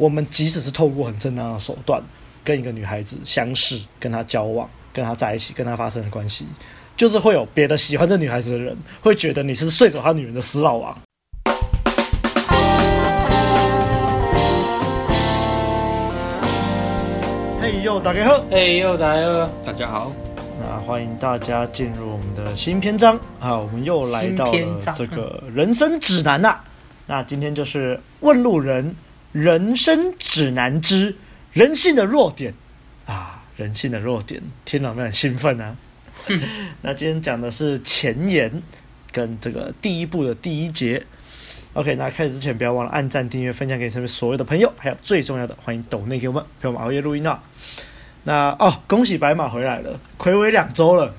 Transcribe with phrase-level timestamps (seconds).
[0.00, 2.02] 我们即使是透过很正当的手段
[2.42, 6.48] 跟一个女孩子相识，跟她交往，跟她在一起，跟她发生的关系，
[6.96, 10.98] 就是会有别的喜欢这女孩子的人会觉得你是睡走她女人的死老王。
[17.60, 18.44] 嘿呦，大家好！
[18.50, 19.50] 嘿呦，大家好！
[19.64, 20.12] 大家好！
[20.58, 23.56] 那欢迎大家进入我们的新篇章啊！
[23.60, 26.64] 我们又来到了这个人生指南呐、啊。
[27.06, 28.92] 那今天就是问路人。
[29.34, 31.16] 人生指南之
[31.52, 32.54] 人性的弱点
[33.04, 35.76] 啊，人性的弱点，听了有没有很兴奋啊？
[36.82, 38.62] 那今天讲的是前言
[39.10, 41.04] 跟这个第一部的第一节。
[41.72, 47.42] OK，那开始之前不要忘了按赞、订阅、分享给身边所有的朋友，还有最重要的，欢迎抖内给我们陪我们熬夜录音啊！
[48.24, 51.14] 那哦，恭喜白马回来了，暌违两周了，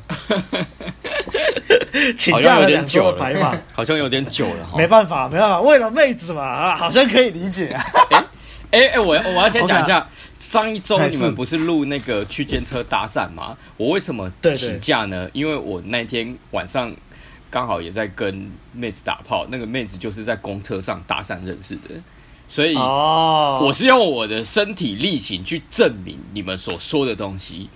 [2.17, 7.85] 请假了两周的白马，好像有点久了，没办法，没办法，为了妹子嘛啊，好像可以理解啊。
[8.71, 13.55] 哎哎哎，我我要先讲一下，上一周你们不是录那个区间车搭讪吗？
[13.77, 15.29] 我为什么请假呢？
[15.31, 16.93] 因为我那天晚上
[17.51, 21.81] 刚好也在跟妹子打炮，那个妹子就是在公车上搭讪认识的。
[22.47, 27.69] 所以，我是用我的身体力行去证明你们所说的东西，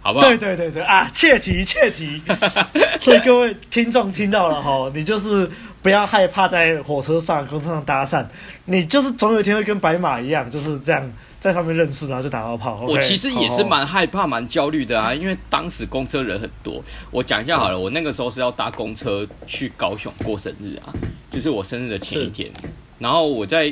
[0.00, 0.26] 好不好？
[0.26, 2.22] 对对对对啊，切题切题。
[3.00, 5.50] 所以各位听众听到了哈，你就是
[5.82, 8.24] 不要害怕在火车上、公车上搭讪，
[8.64, 12.82] 你就是总有一天会跟白马一样，就是这样在上面认识，然后就打到炮。
[12.88, 16.82] 我其实也是蛮害怕、蛮焦虑的啊，因为当时公车人很多。
[17.10, 20.88] 我讲一下好了，我那个时候是要搭公车去高雄过生日啊，
[21.30, 22.50] 就是我生日的前一天，
[22.98, 23.70] 然后我在。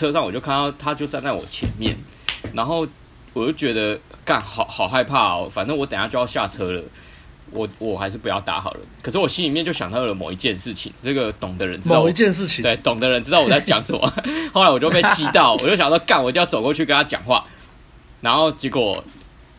[0.00, 1.94] 车上我就看到他就站在我前面，
[2.54, 2.86] 然后
[3.34, 6.82] 我就觉得干好好害怕哦，反正我等下就要下车了，
[7.50, 8.80] 我我还是不要打好了。
[9.02, 14.12] 可是我心里面就想到了某一件事情，这个懂的人知道某一件事情，对，懂的人知道我在讲什么。
[14.54, 17.44] 后来我就被激到，我就想说干，我一定要走过去跟他讲话，
[18.22, 19.04] 然后结果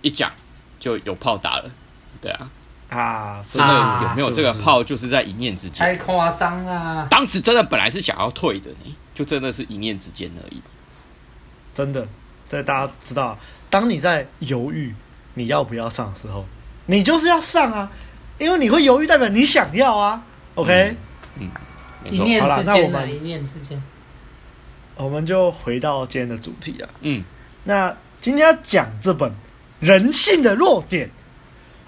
[0.01, 0.31] 一讲
[0.79, 1.69] 就有炮打了，
[2.19, 2.49] 对啊
[2.89, 7.07] 啊，真的有没有这个炮就是在一念之间，太夸张了。
[7.09, 8.95] 当时真的本来是想要退的呢。
[9.13, 10.61] 就真的是一念之间而已，
[11.73, 12.07] 真的。
[12.43, 13.37] 所以大家知道，
[13.69, 14.93] 当你在犹豫
[15.35, 16.45] 你要不要上的时候，
[16.87, 17.91] 你就是要上啊，
[18.39, 20.23] 因为你会犹豫，代表你想要啊。
[20.55, 20.97] OK，
[21.37, 21.49] 嗯，
[22.09, 23.81] 一念之间的，一念之间。
[24.95, 26.89] 我们就回到今天的主题啊。
[27.01, 27.23] 嗯，
[27.63, 29.29] 那今天要讲这本
[29.79, 31.09] 《人性的弱点》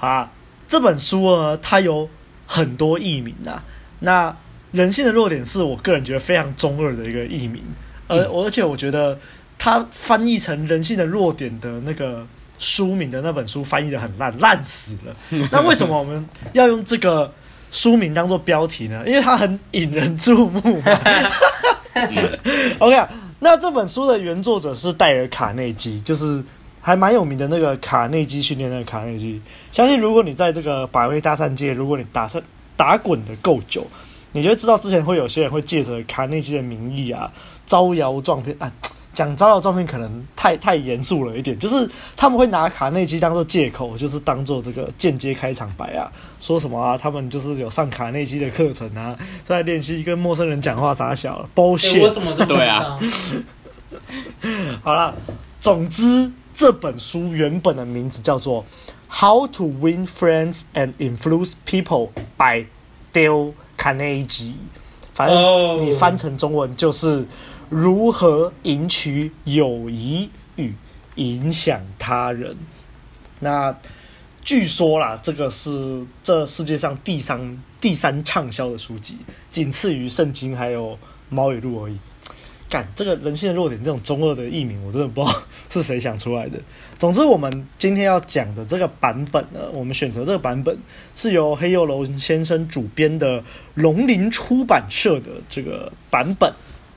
[0.05, 0.31] 啊，
[0.67, 2.09] 这本书呢，它有
[2.47, 3.63] 很多译名啊。
[3.99, 4.35] 那
[4.73, 7.63] 人性的弱点是我个人觉得非常中二的一个译名，
[8.07, 9.17] 而而且我觉得
[9.57, 12.25] 它翻译成人性的弱点的那个
[12.57, 15.15] 书名的那本书翻译的很烂，烂死了。
[15.51, 17.31] 那为什么我们要用这个
[17.69, 19.03] 书名当做标题呢？
[19.05, 20.61] 因为它很引人注目。
[22.79, 23.07] OK，
[23.39, 26.43] 那这本书的原作者是戴尔·卡内基，就是
[26.81, 29.39] 还蛮有名的那个卡内基训练的卡内基。
[29.71, 32.43] 相信如果你在这个百威大战界，如果你打算
[32.75, 33.85] 打滚的够久。
[34.33, 37.31] 你就知道之前会有些人会借着卡内基的名义啊，
[37.65, 38.71] 招摇撞骗啊。
[39.13, 52.01] 讲招摇撞骗可能太太严肃了一点，就是他们会拿卡内基当做借口，就是当做这个间接开场白啊，说什么啊，他们就是有上卡内基的课程啊，在练习跟陌生人讲话傻小了，bullshit。
[52.01, 52.99] 我怎么这么对啊？
[54.81, 55.13] 好了，
[55.59, 58.63] 总之这本书原本的名字叫做
[59.07, 62.65] 《How to Win Friends and Influence People by
[63.13, 63.29] Dale》。
[63.77, 64.55] 卡内基，
[65.13, 67.25] 反正你翻成中文就是
[67.69, 70.73] 如何赢取友谊与
[71.15, 72.55] 影响他人。
[73.39, 73.75] 那
[74.41, 79.17] 据说啦，这个是这世界上第三第三畅销的书籍，
[79.49, 80.97] 仅次于圣经还有
[81.29, 81.97] 猫语录而已。
[82.73, 86.59] 干这个人性的弱点，这种中二的译名，我真的不知道 是谁想出来的。
[86.97, 90.75] 总之，我们今天要讲的这个版本呢，我们选择这个版本
[91.13, 93.43] 是由黑幼龙先生主编的
[93.75, 96.51] 龙林出版社的这个版本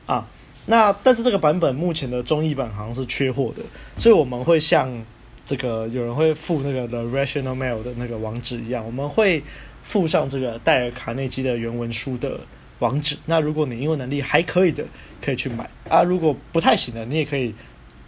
[0.06, 0.26] 啊。
[0.64, 3.62] 那但是这个版本目前的中译版好像是缺货的，
[3.98, 5.04] 所以我们会像
[5.44, 9.42] 这个有人会附那个 The Rational Mail 的那个网址一样，我们会
[9.82, 12.40] 附上这个戴尔卡内基的原文书的
[12.80, 13.16] 网址。
[13.26, 14.84] 那如果你英文能力还可以的，
[15.20, 16.02] 可以去买啊！
[16.02, 17.54] 如果不太行的，你也可以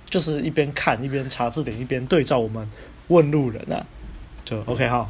[0.08, 2.68] 就是一边看一边查字典，一边对照我们
[3.08, 3.84] 问路人啊，
[4.44, 5.08] 就 OK 哈。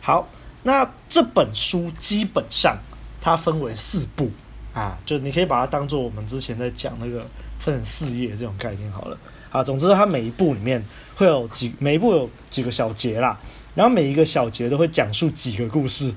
[0.00, 0.28] 好，
[0.62, 2.76] 那这本书基本上
[3.20, 4.30] 它分为四部
[4.72, 7.26] 啊，就你可以把它当做我们之前在讲那个
[7.58, 9.18] 分成四页这种概念好了
[9.50, 9.62] 啊。
[9.62, 10.84] 总之，它每一部里面
[11.14, 13.38] 会有几，每一部有几个小节啦，
[13.74, 16.12] 然后每一个小节都会讲述几个故事，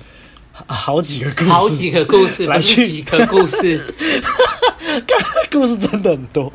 [0.53, 3.93] 好几个故事，好几个故事，来去几个故事。
[5.51, 6.51] 故事真的很多。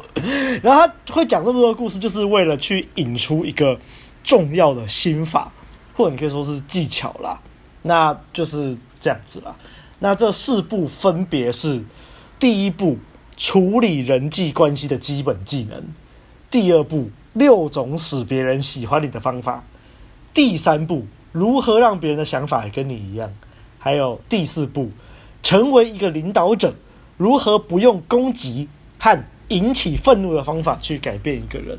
[0.63, 3.79] 然后他会讲这么多故事，就是为了去引出一个
[4.23, 5.53] 重要的心法，
[5.95, 7.41] 或者你可以说是技巧啦。
[7.83, 9.57] 那就是这样子啦。
[9.99, 11.83] 那这四步分别是：
[12.39, 12.99] 第一步，
[13.37, 15.81] 处理人际关系的基本技能；
[16.51, 19.65] 第二步，六种使别人喜欢你的方法；
[20.33, 23.31] 第三步，如何让别人的想法也跟你一样；
[23.79, 24.91] 还有第四步，
[25.43, 26.75] 成为一个领导者，
[27.17, 31.79] 如何不用攻击和引起愤怒的方法去改变一个人。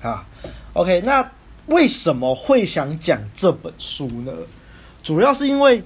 [0.00, 0.26] 啊
[0.72, 1.30] ，OK，那
[1.66, 4.32] 为什么会想讲这本书呢？
[5.02, 5.82] 主要是因为。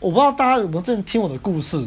[0.00, 1.80] 我不知道大家有没有真的听我的故事，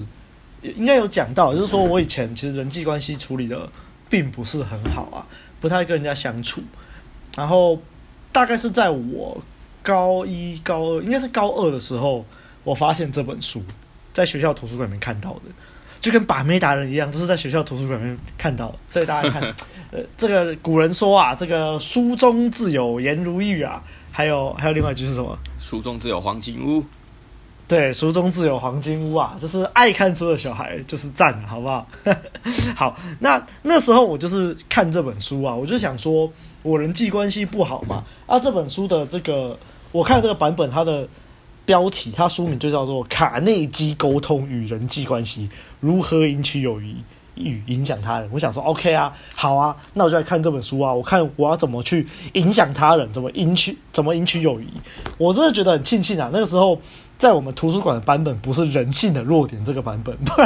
[0.62, 3.69] 应该有讲到，就是说我以前其实人际关系处理的
[4.09, 5.27] 并不是很好啊，
[5.59, 6.62] 不太跟人家相处。
[7.35, 7.77] 然后
[8.31, 9.38] 大概是在我
[9.83, 12.23] 高一、高二，应该是高二的时候，
[12.65, 13.63] 我发现这本书
[14.12, 15.41] 在学校图书馆里面看到的，
[16.01, 18.75] 就跟把妹达人一样，都是在学校图书馆里面看到的。
[18.89, 19.41] 所以大家看，
[19.91, 23.81] 呃，这个古人说啊，这个书中自有颜如玉啊，
[24.12, 25.38] 还有还有另外一句是什么？
[25.59, 26.83] 书中自有黄金屋。
[27.67, 31.88] 对，书中自有黄金屋啊，就是爱看书的小孩就是赞，好不好？
[32.77, 36.31] 好，那那时候我就是看这本书啊，我就想说，
[36.62, 38.03] 我人际关系不好嘛。
[38.27, 39.57] 啊，这本书的这个，
[39.91, 41.07] 我看这个版本，它的
[41.65, 46.95] 标题，它书名就叫做《卡内基沟通与人际关系：如何赢取友谊
[47.35, 48.27] 与影响他人》。
[48.31, 54.67] 我想说，OK 啊，好啊，那我就来看这本书啊，我看我要怎么去影响他人，怎么赢取，怎么赢取友谊。
[55.17, 56.79] 我真的觉得很庆幸啊，那个时候。
[57.17, 60.33] 在我们图书馆的版本不是人性的弱点这个版本，不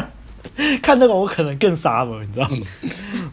[0.56, 2.58] 然看那个我可能更傻了，你知道吗？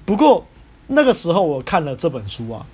[0.07, 0.43] 不过
[0.87, 2.67] 那个时候我看了这本书啊，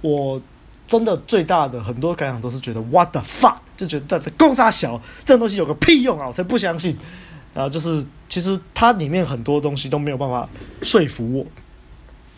[0.00, 0.40] 我
[0.86, 6.26] 真的最大的很多感想都是觉得 What the fuck，就觉得这公杀小，这种东西有个屁用啊！
[6.26, 6.94] 我才不相信。
[7.54, 10.46] 然后就是其实它里面很多东西都没有办法
[10.82, 11.46] 说服我。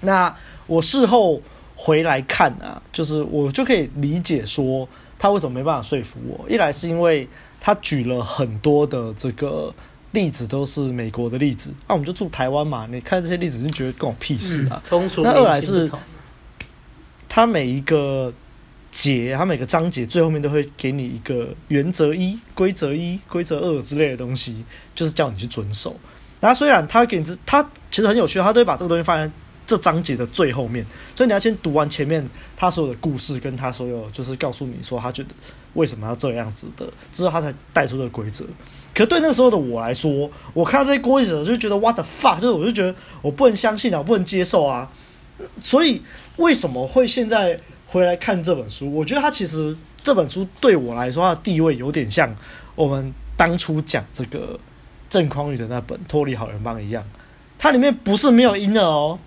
[0.03, 0.35] 那
[0.67, 1.43] 我事后
[1.75, 4.89] 回来看啊，就是我就可以理解说
[5.19, 6.49] 他为什么没办法说服我。
[6.49, 7.29] 一来是因为
[7.61, 9.75] 他举了很多的这个
[10.13, 11.71] 例子，都是美国的例子。
[11.87, 14.83] 那、啊、我们就住台湾嘛，你看这些例子就觉得跟我屁事啊。
[14.91, 15.91] 嗯、那二来是，
[17.29, 18.33] 他每一个
[18.91, 24.65] 节，他每个章节最后面都会给你一个原则一、规则一、规则二之类的东西，
[24.95, 25.95] 就是叫你去遵守。
[26.41, 29.33] 那虽然他给你，他其实很有趣，他都会把这个东西放在
[29.67, 30.85] 这章节的最后面，
[31.15, 32.27] 所以你要先读完前面
[32.57, 35.31] 他所有的故事，跟他所有就是告诉你说他觉得。
[35.75, 36.85] 为什么要这样子的？
[37.13, 38.45] 之后他才带出这个规则。
[38.93, 44.91] 可对那时候的我来说，我看到这些规则就觉得 what the fuck，就是我就觉得我不能相信啊，我不能接受啊。
[45.61, 46.03] 所以
[46.39, 47.57] 为什么会现在
[47.91, 48.93] 回来看这本书？
[48.93, 52.35] 我觉得他其实这本书对我来说，它的地位有点像
[52.75, 54.59] 我们当初讲这个
[55.09, 57.05] 郑匡宇的那本《脱离好人帮》一样。
[57.59, 59.19] 它里面不是没有婴儿哦，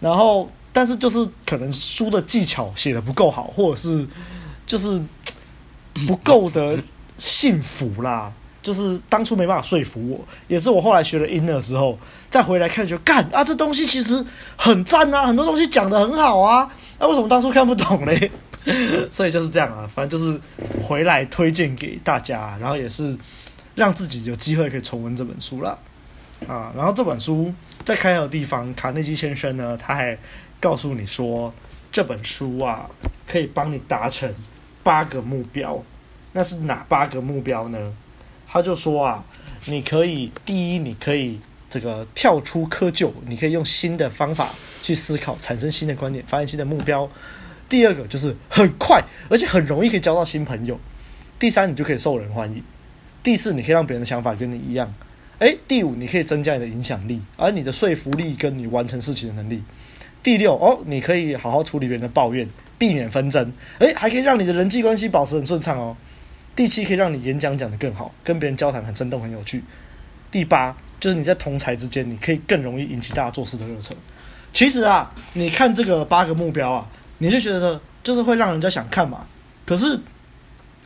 [0.00, 4.06] 然后但是就是可能书的技巧写得不够好，或者是
[4.66, 5.02] 就是。
[6.06, 6.82] 不够的
[7.18, 8.32] 幸福啦，
[8.62, 11.98] 就是当初没办法说服我，也是我后来学了 Inner 的时候，
[12.30, 14.24] 再回来看就干啊，这东西其实
[14.56, 18.30] 很赞啊，很多东西讲得很好啊，那、为什么当初看不懂嘞？
[19.10, 20.40] 所以就是这样啊，反正就是
[20.80, 23.16] 回来推荐给大家，然后也是
[23.74, 25.78] 让自己有机会可以重温这本书了。
[26.46, 26.72] 啊。
[26.76, 27.52] 然后这本书
[27.84, 30.16] 在开头地方，卡内基先生呢，他还
[30.60, 31.52] 告诉你说，
[31.90, 32.88] 这本书啊，
[33.26, 34.32] 可以帮你达成。
[34.84, 35.80] 八个目标，
[36.32, 37.78] 那是哪八个目标呢？
[38.52, 39.24] 他就说啊，
[39.64, 41.40] 你可以第一，你可以
[41.70, 44.50] 这个跳出窠臼，你可以用新的方法
[44.82, 47.08] 去思考，产生新的观点，发现新的目标。
[47.66, 50.78] 第二个就是很快，而且很容易可以交到新朋友。
[51.38, 52.62] 第三，你就可以受人欢迎。
[53.22, 54.92] 第四，你可以让别人的想法跟你一样。
[55.38, 59.62] 诶，第五，你可以增加你的影响力，而你的说服力跟你完成事情的能力。
[60.22, 62.46] 第六，哦，你可以好好处理别人的抱怨。
[62.78, 65.96] 避免纷争，诶，还可以让你的人际关系保持很顺畅哦。
[66.54, 69.62] 第七，可以让你演讲讲得更好，跟别人交谈很生动、很有趣。
[70.30, 73.96] 第八，就是你在同才之间，你可以更容易引起大家做事的热忱。
[74.52, 79.26] 其实啊，你看这个八个目标啊，你就觉得就是会让人家想看嘛。
[79.64, 79.98] 可是，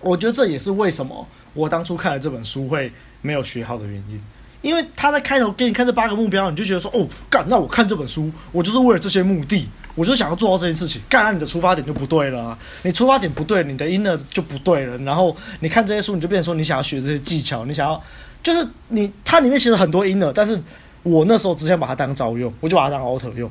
[0.01, 2.93] 我觉得这也是为什么我当初看了这本书会
[3.23, 4.23] 没有学好的原因。
[4.67, 11.01] 因为他在开头给你看这八个目标，你就觉得说，哦，干，那我看这本书，我就是为了这些目的，我就想要做到这件事情。
[11.09, 14.99] 干，那你的出发点就不对了，你出发点不对，你的 inner 就不对了。
[14.99, 18.03] 然后你看这些书，你就变成说你想要学这些技巧，你想要
[18.43, 20.61] 就是你它里面其实很多 inner，但是
[21.05, 23.49] 我那时候只想把它当招用，我就把它当 outer 用。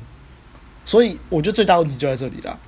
[0.84, 2.58] 所以我觉得最大问题就在这里了，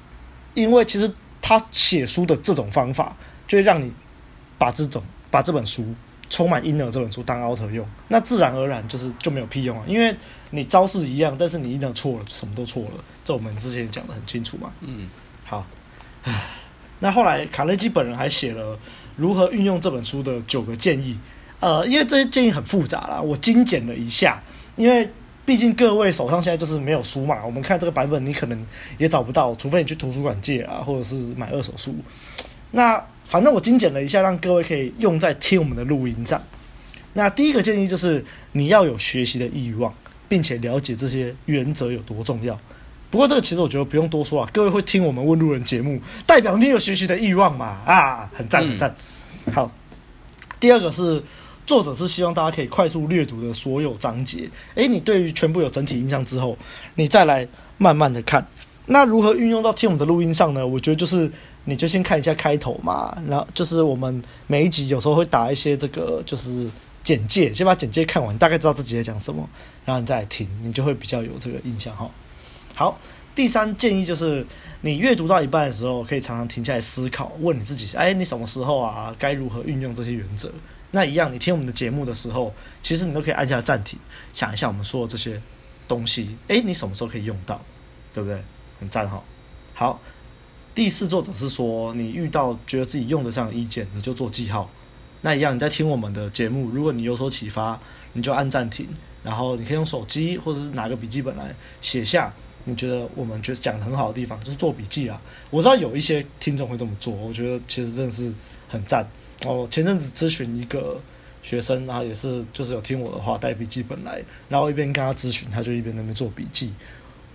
[0.55, 1.13] 因为其实
[1.43, 3.15] 他写书的这种方法，
[3.47, 3.93] 就会让你
[4.57, 5.95] 把这种把这本书。
[6.31, 10.15] 充满婴儿这本书当 author 用，那自然而然就是就没有屁用啊，因为
[10.51, 12.91] 你招式一样，但是你婴儿错了，什么都错了，
[13.25, 14.71] 这我们之前讲的很清楚嘛。
[14.81, 15.09] 嗯，
[15.45, 15.67] 好，
[16.25, 16.45] 唉，
[17.01, 18.79] 那后来卡内基本人还写了
[19.17, 21.19] 如何运用这本书的九个建议，
[21.61, 24.43] 呃，因为这些建议很复杂啦，我精简了一下，
[24.77, 25.11] 因为
[25.47, 28.67] 毕竟各位手上现在就是没有书嘛，我们看这个版本你可能
[28.99, 31.95] 也找不到，除非你去图书馆借啊，或者是买二手书，
[32.71, 33.03] 那。
[33.29, 36.43] 反正我精简了一下，让各位可以用在听我们的录音上。
[37.13, 39.93] 那第一个建议就是你要有学习的欲望，
[40.31, 42.59] 并且了解这些原则有多重要。
[43.11, 47.83] 不过这个其实我觉得不用多说啊，各位会听我们问路人节目，代表你有学习的欲望嘛？
[47.85, 48.95] 啊，很赞很赞。
[49.53, 49.71] 好，
[50.59, 51.23] 第二个是
[51.67, 54.49] 作者是希望大家可以快速阅读的所有章节。
[54.75, 56.57] 诶，你对于全部有整体印象之后，
[56.95, 58.47] 你再来慢慢的看。
[58.87, 60.67] 那如何运用到听我们的录音上呢？
[60.67, 61.31] 我觉得就是。
[61.65, 66.67] 你就先看一下开头嘛，然后就是我们每一集有时候会打一些这个就是
[67.03, 69.47] 简介，先把简介看完，大概知道自己在讲什么，
[69.85, 72.11] 然后你再来听，你就会比较有这个印象哈。
[72.75, 72.99] 好，
[73.35, 74.47] 第三建议就是
[74.81, 80.51] 你阅读到一半的时候，可以常常停下来思考，问你自己，哎，你什么时候啊，该如何运用这些原则？
[80.93, 83.99] 那一样，你听我们的节目的时候，其实你都可以按下暂停，
[84.33, 85.39] 想一下我们说的这些
[85.87, 87.61] 东西，哎，你什么时候可以用到，
[88.15, 88.43] 对不对？
[88.81, 89.23] 很赞哈。
[89.75, 90.01] 好。
[90.79, 94.71] 第四，作者是说，你遇到觉得自己用得上的意见，你就做记号。
[95.23, 97.77] 那一样，你在听我们的节目，如果你有所启发，
[98.13, 98.87] 你就按暂停，
[99.25, 102.33] 然后你可以用手机或者是拿个笔记本来写下
[102.63, 105.21] 你觉得我们觉得讲得很好的地方，就是做笔记啊。
[105.51, 108.33] 我知道有一些听众会这么做，我觉得其实真的是
[108.69, 109.05] 很赞。
[109.47, 111.01] 哦，前阵子咨询一个
[111.43, 116.73] 学生，然后也是就是有听我的话，带笔记本来，然后一边跟他咨询，他就一边那边做笔记。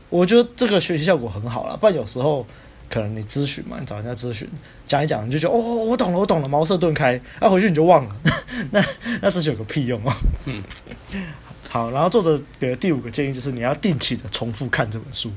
[0.09, 2.47] 我觉得这个学习效果很好了，不然有时候。
[2.93, 4.47] 可能你咨询嘛，你找人家咨询，
[4.85, 7.19] 讲一讲，你就觉得哦，我懂了，我懂了，茅塞顿开。
[7.41, 8.15] 那、啊、回去你就忘了，
[8.69, 8.85] 那
[9.19, 10.13] 那这是有个屁用哦。
[10.45, 10.63] 嗯，
[11.71, 15.31] 好，然后作者给的第五个建议就是你要定期的重复看这本书，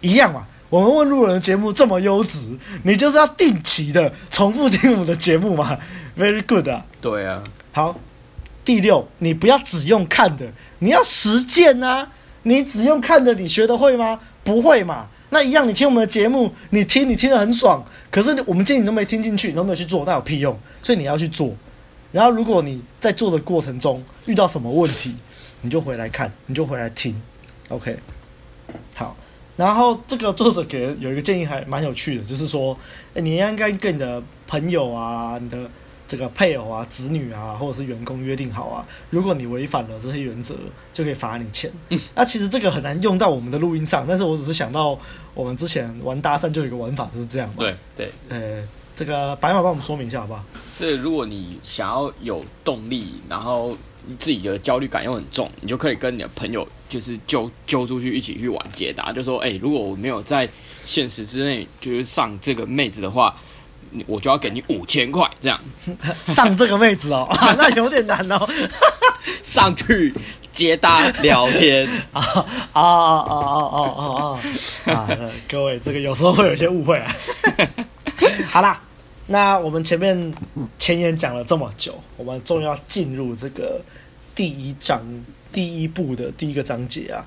[0.00, 0.46] 一样嘛。
[0.70, 5.78] 我们问路人的节目这么优质，你就是要定期的重复听我们的节目嘛。
[6.16, 6.86] Very good 啊。
[7.02, 7.44] 对啊。
[7.72, 8.00] 好，
[8.64, 12.10] 第六，你不要只用看的，你要实践啊。
[12.44, 14.20] 你只用看的，你学得会吗？
[14.42, 15.08] 不会嘛。
[15.34, 20.56] 那一样，你听我们的节目，你听你听得很爽，可是我们建议你都没听进去，你都没有去做，那有屁用？
[20.80, 21.52] 所以你要去做。
[22.12, 25.16] 然后，如果你在做的过程中遇到什么问题，
[25.62, 27.20] 你就回来看，你就回来听。
[27.68, 27.96] OK，
[28.94, 29.16] 好。
[29.56, 32.78] 然后这个作者给有一个建议还蛮有趣的，就是说，
[33.14, 35.68] 你应该跟你的朋友啊，你的。
[36.14, 40.54] 这个配偶啊、子女啊，或者是员工约定好啊，如果你违反了这些原则，
[40.92, 41.68] 就可以罚你钱。
[41.88, 44.96] 那、嗯啊、其实这个很难用到我们的录音上，但是我只是想到
[45.34, 47.54] 我们之前玩搭讪就有一个玩法就是这样嘛。
[47.58, 50.44] 对对，呃，这个白马帮我们说明一下好不好？
[50.78, 60.48] 这如果你想要有动力，然后你自己的焦虑感又很重，你就可以跟你的朋友就是揪揪出去一起去玩解答，就说，哎，如果我没有在
[60.84, 63.34] 现实之内就是上这个妹子的话。
[64.06, 65.60] 我就要给你五千块，这样
[66.28, 68.38] 上这个位置哦， 那有点难哦。
[69.42, 70.12] 上去
[70.52, 72.22] 接搭聊天啊
[72.72, 74.40] 啊啊啊啊
[74.86, 75.08] 啊啊！
[75.48, 77.14] 各位，这个有时候会有些误会啊。
[78.46, 78.80] 好啦，
[79.26, 80.34] 那我们前面
[80.78, 83.80] 前言讲了这么久，我们终于要进入这个
[84.34, 85.02] 第一章
[85.52, 87.26] 第一部的第一个章节啊。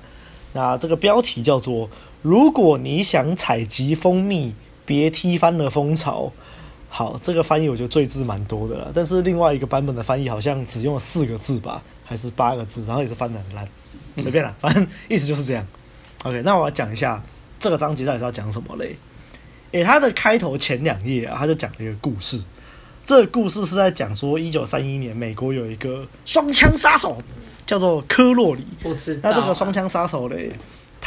[0.52, 1.88] 那这个标题叫做
[2.22, 4.54] “如果你想采集蜂蜜，
[4.86, 6.32] 别踢翻了蜂巢”。
[6.88, 13.68] 好，这个翻译我觉得赘字蛮多的了，但是另外一个版本的翻译好像只用了四个字吧，还是八个字，然后也是翻的很烂，
[14.22, 15.66] 随便了，反正意思就是这样。
[16.24, 17.22] OK，那我要讲一下
[17.60, 18.96] 这个章节到底是要讲什么嘞？
[19.72, 22.42] 诶，它的开头前两页啊，他就讲了一个故事。
[23.04, 27.16] 这个故事是在讲说，一九三一年美国有一个双枪杀手，
[27.66, 28.66] 叫做科洛里。
[28.82, 29.30] 不知道。
[29.30, 30.52] 那这个双枪杀手嘞，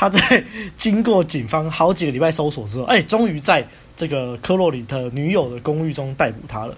[0.01, 0.43] 他在
[0.75, 3.67] 经过警方好几个礼拜搜索之后，哎，终于在。
[3.95, 6.75] 这个科洛里的女友的公寓中逮捕他了。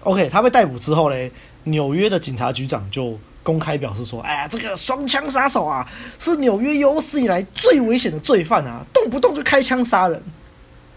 [0.00, 1.30] OK，他被逮捕之后呢，
[1.62, 10.22] 纽约的警察局长就公开表示说：“哎呀，这个双枪杀手啊，是纽约有史以来最危险的罪犯啊，动不动就开枪杀人。”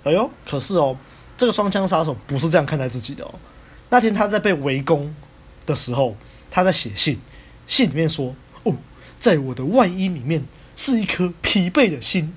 [0.04, 0.98] 哎呦，可是哦，
[1.38, 3.34] 这个双枪杀手不是这样看待自己的哦。
[3.90, 5.16] 那天他在被围攻
[5.66, 6.14] 的时候，
[6.52, 7.18] 他在写信，
[7.68, 8.74] 信里面说：“哦，
[9.18, 10.44] 在我的外衣里面
[10.78, 12.34] 是一颗疲惫的心，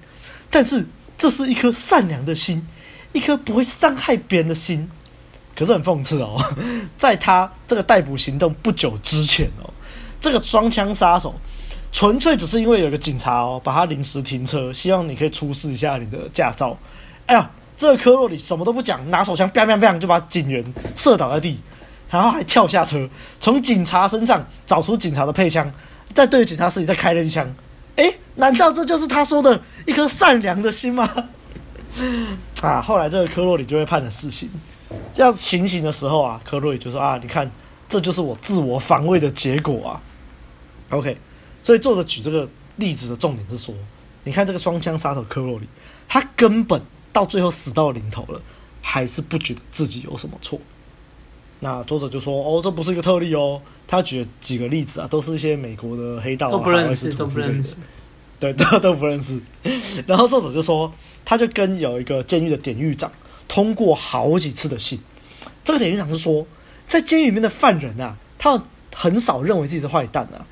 [0.50, 0.85] 但是
[1.16, 2.66] 这是一颗善良的心。”
[3.12, 4.88] 一颗不会伤害别人的心，
[5.56, 6.40] 可是很讽刺哦，
[6.97, 9.68] 在他这个逮捕行动不久之前哦，
[10.20, 11.35] 这个双枪杀手
[11.90, 16.78] 纯粹只是因为有个警察哦，把他临时停车，希望你可以出示一下你的驾照。
[17.26, 21.59] 哎呀，这个科洛里什么都不讲，拿手枪，砰砰砰就把警员射倒在地。
[22.09, 25.68] 然后还跳下车，从警察身上找出警察的配枪，
[26.14, 27.52] 再对着警察室里再开了一枪。
[28.00, 31.09] 诶，难道这就是他说的一颗善良的心吗？
[32.62, 34.49] 啊，后来这个科洛里就会判了死刑。
[35.12, 37.50] 这样行刑的时候啊，科洛里就说啊，你看，
[37.88, 40.00] 这就是我自我防卫的结果啊。
[40.90, 41.19] OK，
[41.62, 43.75] 所以作者举这个例子的重点是说，
[44.25, 45.69] 你看这个双枪杀手科洛里，
[46.09, 46.80] 他根本
[47.12, 48.40] 到最后死到临头了，
[48.80, 50.59] 还是不觉得自己有什么错。
[51.61, 57.76] 那作者就说：“哦，这不是一个特例哦。”他举了几个例子啊，都是一些美国的黑道啊，都不认识，都不认识，
[58.38, 59.40] 对， 都都不认识。
[60.07, 60.90] 然后作者就说，
[61.25, 63.11] 他就跟有一个监狱的典狱长
[63.49, 65.00] 通过好几次的信。
[65.64, 66.47] 这个典狱长就说，
[66.87, 68.62] 在监狱里面的犯人啊，他们
[68.95, 70.47] 很少认为自己是坏蛋啊，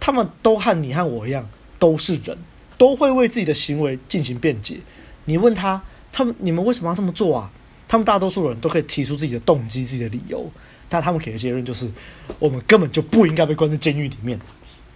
[0.00, 2.38] 他们都和你和我一样，都是人，
[2.78, 4.80] 都会为自己的行为进行辩解。
[5.26, 7.52] 你问他，他们你们为什么要这么做啊？
[7.90, 10.48] 他们大多数人都可以提出自己的动机、自己的理由，
[10.88, 11.90] 但他们给的结论就是，
[12.38, 14.38] 我们根本就不应该被关在监狱里面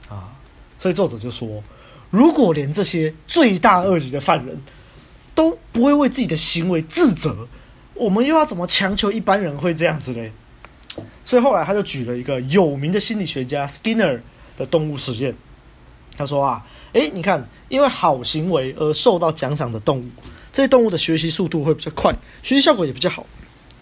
[0.09, 0.31] 啊！
[0.79, 1.61] 所以作者就说，
[2.11, 4.57] 如果连这些罪大恶极的犯人
[5.35, 7.49] 都不会为自己的行为自责，
[7.95, 10.31] 我们又要怎么强求一般人会这样子嘞？
[11.25, 14.21] 所以后来他就举了一个有名的心理学家 Skinner
[14.57, 15.35] 的动物实验，
[16.17, 20.05] 他说啊，诶，你看，因为好行为而受到奖赏的动物。
[20.55, 23.27] 这些动物的学习速度会比较快，学习效果也比较好。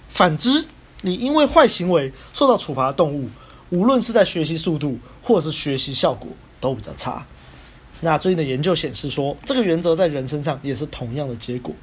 [0.09, 0.65] 反之，
[1.03, 3.29] 你因为坏行为受到处罚的动物，
[3.69, 7.27] 无论是在学习速度或是学习效果都比较差。
[8.01, 11.75] 那最近的研究显示说，这个原则在人身上也是同样的结果。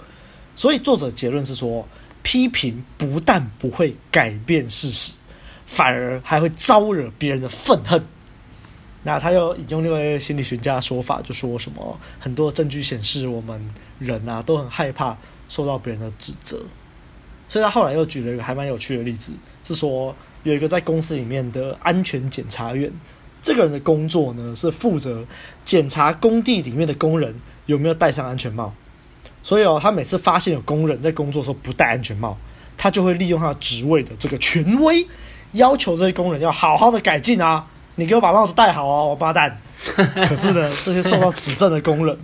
[0.55, 1.88] 所以作者结论是说，
[2.24, 5.12] 批评不但不会改变事实，
[5.67, 8.03] 反而还会招惹别人的愤恨。
[9.03, 16.60] 那他又引用另外一个心理学家的说法，就说什么很多证据显示我们人啊都很害怕受到别人的指责，
[17.48, 19.32] 所以他后来又举了一个还蛮有趣的例子，
[19.63, 20.13] 是说
[20.44, 22.91] 有一个在公司里面的安全检查员，
[23.41, 25.25] 这个人的工作呢是负责
[25.63, 27.34] 检查工地里面的工人
[27.68, 28.74] 有没有戴上安全帽，
[29.41, 32.38] 所以哦，他每次发现有工人在工作的时候不戴安全帽，
[32.77, 35.07] 他就会利用他职位的这个权威，
[35.53, 37.66] 要求这些工人要好好的改进啊。
[38.00, 39.59] 你给我把帽子戴好哦，王八蛋！
[40.27, 42.18] 可是呢，这些受到指正的工人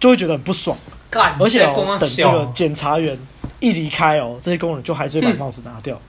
[0.00, 0.76] 就会觉得很不爽，
[1.38, 3.16] 而且哦，等这个检察员
[3.60, 5.94] 一离开哦，这些工人就还是会把帽子拿掉。
[5.96, 6.00] 嗯、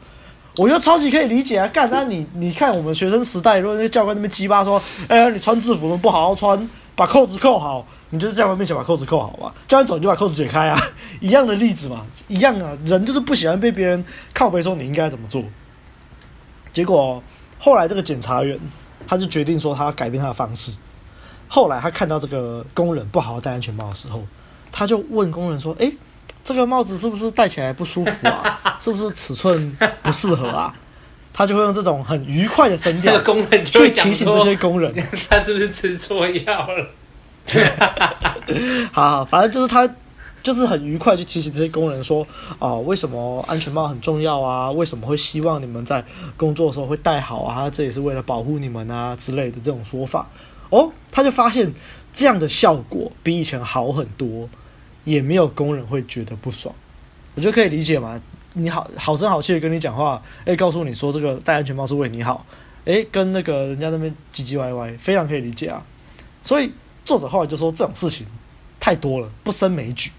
[0.58, 1.68] 我觉得超级可以理解啊！
[1.68, 10.80] 干，那你你看我们学生时代，如果那些教官那边鸡巴说，哎呀，你穿制服都不好好穿，把扣子扣好，你就是在教官面前把扣子扣好嘛，教官走你就把扣子解开啊，
[11.22, 14.04] 一样的例子嘛，一样啊，人就是不喜欢被别人
[14.34, 15.44] 靠背说你应该怎么做。
[16.72, 17.22] 结果
[17.60, 18.60] 后来这个检察员。
[19.08, 20.72] 他就决定说，他要改变他的方式。
[21.48, 24.24] 后来他看到这个工人不好好戴安全帽的时候，
[24.72, 25.92] 他就问工人说：“哎，
[26.44, 28.60] 这个帽子是不是戴起来不舒服啊？
[28.80, 30.74] 是不是尺寸不适合啊？”
[31.34, 33.22] 他就会用这种很愉快的声调，
[33.64, 34.94] 去提醒这些工人，
[35.30, 36.88] 他是不是吃错药了？
[38.92, 39.90] 好，好，反正就是他。
[40.44, 42.26] 就是很愉快去提醒这些工人说
[42.60, 44.72] 啊，为什么安全帽很重要啊？
[44.72, 46.04] 为什么会希望你们在
[46.38, 47.70] 工作的时候会戴好啊？
[47.70, 50.30] 这也是为了保护你们啊之类的这种说法。
[50.70, 51.74] 哦，他就发现
[52.14, 54.50] 这样的效果比以前好很多，
[55.04, 56.74] 也没有工人会觉得不爽。
[57.36, 58.22] 我觉得可以理解嘛。
[58.54, 62.46] 你好好声好气的跟你讲话，诶，告诉你说这个戴安全帽是为你好，
[62.84, 65.86] 诶，跟那个人家那边唧唧歪歪，非常可以理解啊。
[66.42, 66.70] 所以
[67.06, 68.28] 作者后来就说这种事情
[68.78, 70.12] 太多了，不胜枚举。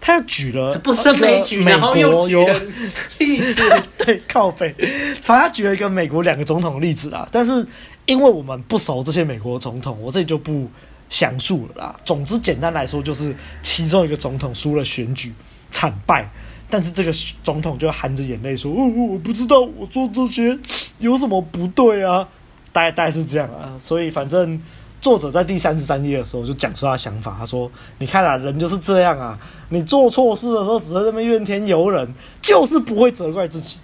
[0.00, 2.60] 他又举了 不是美举，然后又举了
[3.18, 3.62] 例子，
[3.98, 4.72] 对，靠北。
[5.20, 7.66] 反正他举了一个美国两个总统的例子啦，但是
[8.06, 10.70] 因为我们不熟这些美国总统，我这里就不
[11.08, 12.00] 详述了啦。
[12.04, 15.32] 总之，简单来说，就是其中一个总统输了选举，
[15.70, 16.30] 惨败，
[16.70, 20.58] 但是这个总统就含着眼泪说：“哦，我不知道我做这些
[20.98, 22.28] 有什么不对啊。”
[22.72, 24.60] 大概大概是这样啊，所以反正。
[25.00, 33.78] 作者在第三十三页的时候就讲出他想法，他说：“你看啊，人就是这样啊，你做错事的时候只会在那边怨天尤人，就是不会责怪自己。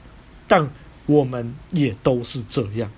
[0.47, 0.69] 但
[1.07, 2.91] 我们也都是这样，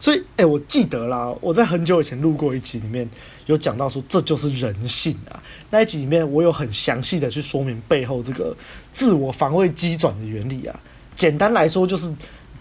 [0.00, 3.08] 所以，哎，我记得啦，我在很久以前录过一集，里面
[3.46, 5.42] 有讲到说这就是人性啊。
[5.70, 8.54] 那一集里面我有很详细的去说明背后这个
[8.92, 10.78] 自我防卫机转的原理啊。
[11.14, 12.12] 简单来说，就是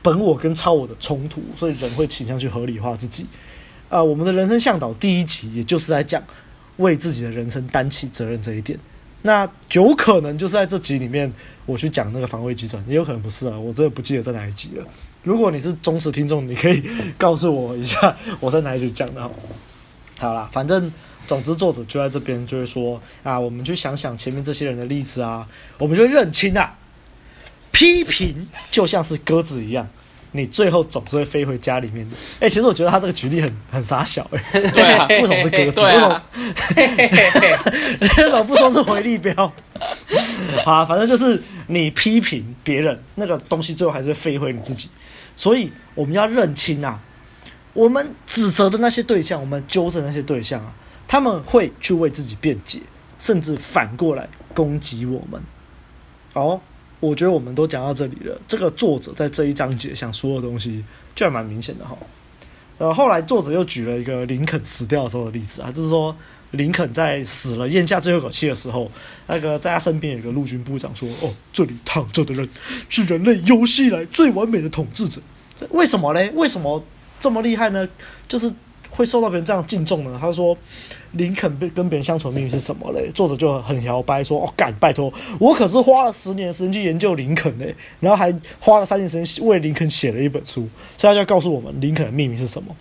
[0.01, 3.25] 本我跟超我的冲突，所以人会倾向去合理化自己。”
[3.93, 6.23] 啊、我们的人生向导第一集，也就是在讲
[6.77, 8.79] 为自己的人生担起责任这一点。
[9.21, 11.31] 那有可能就是在这集里面，
[11.67, 14.85] 我去讲那个防卫机转，也有可能不是啊，我真的不记得在哪一集了。
[15.21, 16.83] 如果你是忠实听众，你可以
[17.19, 19.31] 告诉我一下我在哪一集讲的好。
[20.17, 20.91] 好啦，反正
[21.27, 26.75] 总之作者就在这边就是说啊，我们去想想前面这些人的例子啊，我们就认清啊，
[27.71, 29.87] 批评就像是鸽子一样，
[30.35, 32.15] 你最后总是会飞回家里面的。
[32.15, 34.71] 哎、欸，其实我觉得他这个举例很很傻小哎、欸。
[34.71, 35.79] 对啊，为什么是鸽子？
[38.01, 39.33] 为什么不说是回力镖？
[40.65, 44.89] 好啊，反正就是你批评别人那个东西，最后还是会飞回你自己。
[45.35, 46.99] 所以我们要认清啊，
[47.73, 50.73] 我们指责的那些对象，我们纠正那些对象啊，
[51.07, 52.79] 他们会去为自己辩解，
[53.19, 55.39] 甚至反过来攻击我们。
[56.33, 56.59] 好。
[57.03, 58.39] 我觉得我们都讲到这里了。
[58.47, 60.81] 这个作者在这一章节想说的东西
[61.13, 61.97] 就还蛮明显的哈。
[62.77, 66.15] 呃，后来作者又举了一个林肯死掉的时候的例子啊，就是说
[66.51, 68.89] 林肯在死了咽下最后一口气的时候，
[69.27, 72.47] 那个在他身边有个陆军部长说：“哦，这里躺着的人
[72.87, 75.21] 是人类有史以来最完美的统治者。”
[75.71, 76.31] 为什么呢？
[76.33, 76.81] 为什么
[77.19, 77.87] 这么厉害呢？
[78.29, 78.49] 就是。
[78.95, 80.17] 会受到别人这样敬重呢？
[80.21, 80.55] 他说
[81.13, 92.75] ：“林肯被跟别人相处的秘密是什么嘞？”作者就很摇摆说：“哦，干，拜托，我可是花了十年的时间去研究林肯嘞，然后还花了三年时间为林肯写了一本书，所以他就要告诉我们林肯的秘密是什么。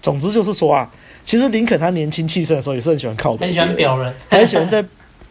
[0.00, 0.90] 总之就是说啊，
[1.22, 4.82] 其实林肯他年轻气盛的时候也是很喜欢靠北，很喜欢表人，还喜欢在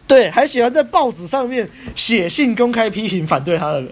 [0.06, 3.90] 对，还喜欢在报纸上面写信公开批评反对他的人。”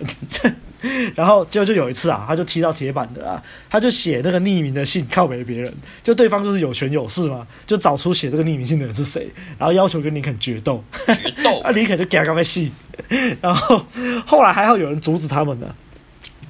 [1.17, 12.71] 然后结果就有一次啊，他就踢到铁板的啊，他就写那个匿名的信靠北别人，就对方就是有权有势嘛，就找出写这个匿名信的人是谁，然后要求跟林肯决斗，决斗， 啊林肯就给他刚才戏，
[13.41, 13.85] 然后
[14.25, 15.67] 后来还好有人阻止他们呢，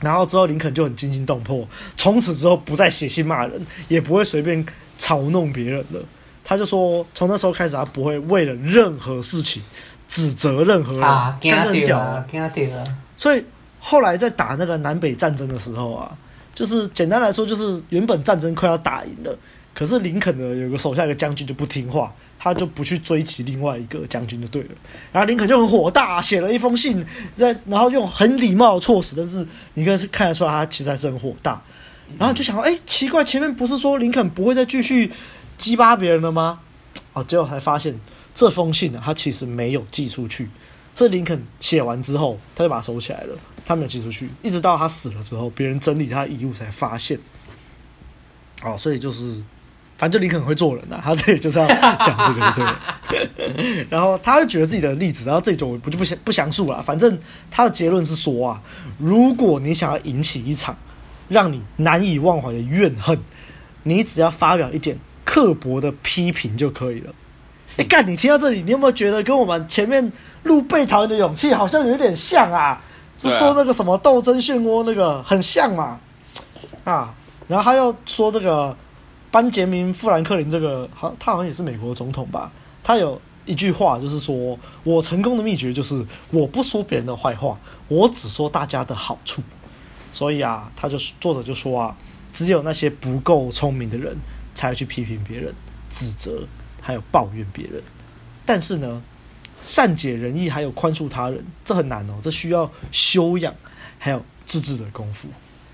[0.01, 4.65] 然后之后林肯就很惊心动魄，从此之后不再写信骂人，也不会随便
[4.99, 6.01] 嘲弄别人了，
[6.45, 9.63] 他就说从那时候开始他不会为了任何事情
[10.07, 12.85] 指责任何人，啊，惊他屌了，惊他屌了，
[13.17, 13.43] 所以。
[13.81, 16.17] 后来在打那个南北战争的时候啊，
[16.55, 19.39] 就是简单来说，就是原本战争快要打赢了，
[19.75, 24.71] 可是林肯呢有个手下一个将军就不听话，他就不去追击另外一个将军就对了。
[25.13, 31.63] 然后林肯就很火大，写了一封信，在然后用很礼貌的措辞，但是你可以看得出来他其实还是很火大。
[32.19, 35.13] 然后就想，哎，奇怪，前面不是说林肯不会再继续
[35.59, 36.59] 激巴别人了吗？
[37.13, 37.95] 哦，结果才发现
[38.35, 40.49] 这封信呢，他其实没有寄出去。
[40.95, 43.37] 这林肯写完之后，他就把它收起来了。
[43.69, 47.19] 他没有寄出去，一直到他死了之后，别人整理他的遗物才发现。
[48.63, 49.43] 哦，所以就是，
[49.99, 53.85] 反正就林肯会做人呐， 他这里就是要讲这个，对。
[53.91, 56.83] 然后他就举了自己的例子，然后这里就我不就不详不详述了。
[56.83, 57.19] 反正
[57.51, 58.63] 他的结论是说啊，
[58.97, 60.75] 如果你想要引起一场
[61.29, 63.19] 让你难以忘怀的怨恨，
[63.83, 67.15] 你只要发表一点刻薄的批评就可以了。
[67.77, 68.05] 哎，干！
[68.11, 70.11] 你听到这里，你有没有觉得跟我们前面？
[70.45, 72.81] 录被讨厌的勇气好像有点像啊，
[73.19, 75.99] 是说那个什么斗争漩涡那个很像嘛，
[76.85, 77.13] 啊，
[77.49, 78.77] 然后他又说这个
[79.31, 82.53] 班杰明富兰克林这个好，他好像也是美国总统吧？
[82.85, 89.43] 他有一句话就是说，我成功的秘诀就是我不说别人的坏话，我只说大家的好处。
[90.13, 91.97] 所以啊，他就作者就说啊，
[92.33, 94.17] 只有那些不够聪明的人
[94.55, 95.53] 才会去批评别人、
[95.91, 96.47] 指责
[96.81, 97.83] 还有抱怨别人，
[98.47, 99.03] 但是呢。
[99.61, 102.15] 善解人意，还有宽恕他人，这很难哦。
[102.23, 103.55] 这需要修养，
[103.99, 105.29] 还有自制的功夫。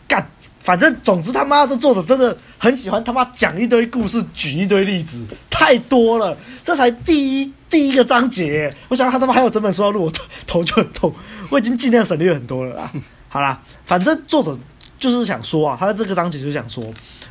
[0.06, 0.26] 干，
[0.60, 6.36] 反正总之他妈这作者真的很喜欢他妈讲一堆故事，举一堆例子，太多了。
[6.62, 10.12] 这才第一第一个章节，我想他他妈还有整本书要录，我
[10.46, 11.12] 头就很痛。
[11.50, 12.90] 我已经尽量省略很多了啦。
[13.28, 14.58] 好啦，反正作者
[15.10, 16.84] 就是想说啊，他在这个章节就是想说。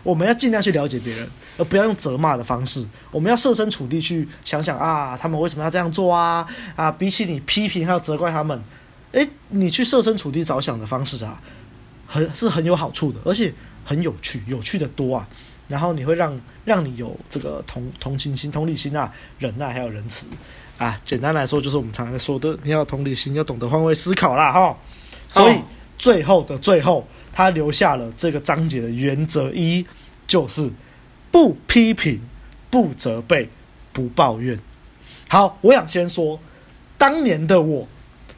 [0.03, 1.25] 我们要尽量去了解别人，
[1.57, 2.85] 而不要用责骂的方式。
[3.09, 6.45] 我们要设身处地去想想啊，他们为什么要这样做啊？
[6.75, 8.61] 啊，比起你批评还有责怪他们，
[9.13, 11.41] 诶，你去设身处地着想的方式啊，
[12.05, 13.53] 很是很有好处的，而且
[13.85, 15.25] 很有趣，有趣的多啊。
[15.69, 19.09] 然后你会让让你有这个同同情心、同理心啊，
[19.39, 20.25] 忍耐还有仁慈
[20.77, 20.99] 啊。
[21.05, 24.77] 简单来说，就是我们常常说的，你要同理心，要懂得换位思考啦，哈。
[25.29, 25.55] 所以
[25.97, 27.07] 最后的最后。
[27.33, 29.85] 他留下了这个章节的原则一，
[30.27, 30.69] 就是
[31.31, 32.21] 不批评、
[32.69, 33.49] 不责备、
[33.91, 34.57] 不抱怨。
[35.27, 36.39] 好，我想先说，
[36.97, 37.87] 当年的我，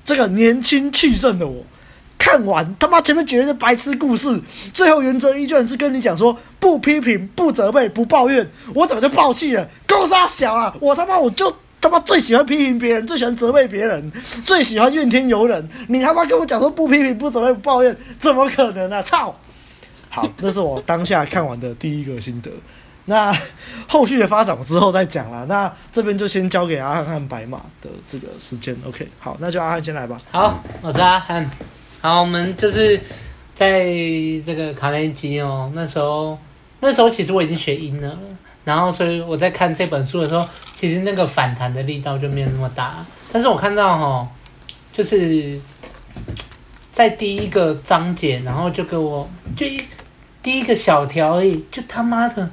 [0.06, 1.64] 这个年轻气盛的我，
[2.18, 4.42] 看完他妈前面绝对是白痴故事，
[4.74, 9.70] 最后原则一居然是跟你讲说不批评、不责备、不抱怨，我怎么就爆气了？
[9.86, 10.74] 够杀小啊！
[10.80, 11.54] 我他妈我就。
[11.86, 14.12] 他妈最喜欢批评别人，最喜欢责备别人，
[14.44, 15.70] 最喜欢怨天尤人。
[15.88, 19.04] 你他妈跟我讲说不批评、不责备、不抱怨，怎么可能呢、啊？
[19.04, 19.36] 操！
[20.10, 22.50] 好，那是我当下看完的第一个心得。
[23.06, 23.32] 那
[23.88, 25.46] 后续的发展我之后再讲啦。
[25.48, 28.76] 那这边就先交给阿汉和白马的这个时间。
[28.88, 30.18] OK，好，那就阿汉先来吧。
[30.32, 31.48] 好，我是阿汉。
[32.02, 33.00] 好，我们就是
[33.56, 33.84] 在
[34.44, 36.36] 这个卡内基哦，那时候
[36.80, 38.18] 那时候其实我已经学音了。
[38.66, 43.06] 然后，所以我在看这本书的时候，其实那个反弹的力道就没有那么大。
[43.32, 44.28] 但是我看到哈，
[44.92, 45.58] 就是
[46.92, 49.80] 在第一个章节，然后就给我就一
[50.42, 52.50] 第一个小条而已，就他妈的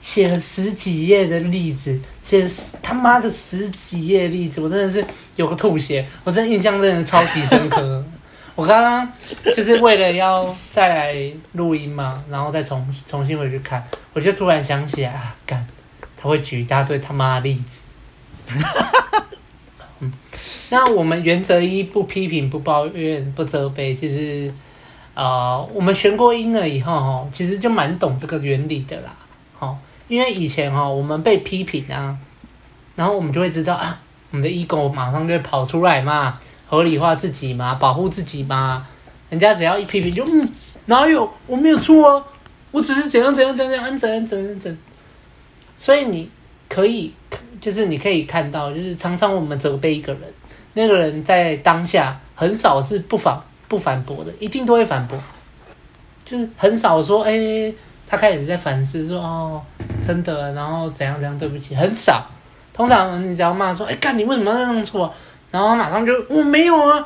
[0.00, 2.48] 写了十几页的例子，写
[2.82, 5.04] 他妈的十几页例子，我真的是
[5.36, 8.04] 有个吐血，我真的印象真的超级深刻。
[8.58, 9.08] 我刚刚
[9.54, 13.80] 就是为了要再来录音嘛，然后再重重新回去看，
[14.12, 15.64] 我就突然想起来啊，干，
[16.16, 17.84] 他会举一大堆他妈的例子。
[20.00, 20.12] 嗯，
[20.70, 23.94] 那我们原则一，不批评、不抱怨、不责备。
[23.94, 24.52] 其实，
[25.14, 29.14] 呃，我们学过音了以后，哈，其实就蛮懂这个原理的啦。
[29.56, 32.18] 好，因为以前哈，我们被批评啊，
[32.96, 34.00] 然后我们就会知道啊，
[34.32, 38.86] 我们的 ego 马上就会跑出来嘛，合理化自己嘛，保护自己嘛。
[39.30, 40.48] 人家只要一批评就，嗯，
[40.86, 42.24] 哪有我没有错啊，
[42.70, 44.78] 我只是怎样怎样怎样怎样怎样怎样怎样。
[45.76, 46.30] 所以你
[46.68, 47.12] 可以。
[47.60, 50.22] 就是你可以看到，就是常常我们责备一个人，
[50.74, 55.18] 那个人在当下很少是不反不反驳的，一定都会反驳。
[56.24, 57.74] 就是很少说，哎、
[58.06, 59.60] 他开始在反思说，哦，
[60.04, 62.24] 真的，然后怎样怎样，对不起，很少。
[62.72, 65.12] 通常你只要骂说，哎、干你为什么要弄错？
[65.50, 67.04] 然后马上就我没有啊，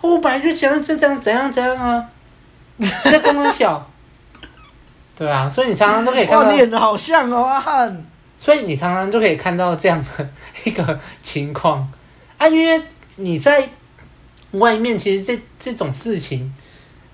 [0.00, 2.08] 我本来就想这样怎样怎样啊，
[3.04, 3.90] 在刚刚笑，
[5.16, 8.04] 对啊，所以你常常都可以看到，练的好像哦，阿汉。
[8.38, 10.26] 所以你常常都可以看到这样的
[10.64, 11.86] 一个情况。
[12.38, 12.82] 啊，因为
[13.16, 13.68] 你在
[14.52, 16.50] 外面，其实这这种事情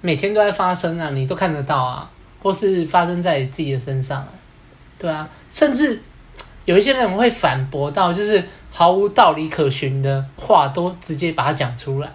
[0.00, 2.08] 每天都在发生啊，你都看得到啊，
[2.40, 4.28] 或是发生在自己的身上啊，
[4.96, 6.00] 对啊，甚至
[6.64, 12.12] 有一些人会反驳到，就是毫无道理可循的话，都直接把它讲出来，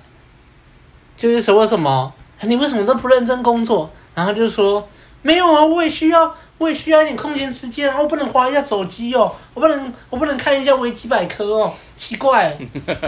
[1.18, 3.90] 就是说什么你为什么都不认真工作？
[4.14, 4.88] 然后就说
[5.24, 6.36] 没有啊，我也需要。
[6.62, 12.56] 我也需要一点空闲时间，我不能划一下手机哦，我不能，我不能看一下维基百科哦，奇怪，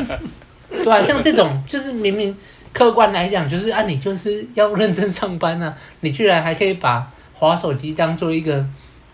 [0.73, 2.35] 对啊，像这种就是明明
[2.73, 8.65] 客观来讲，就是啊，你就是要认真上班啊，你居然还可以把划手机当做一个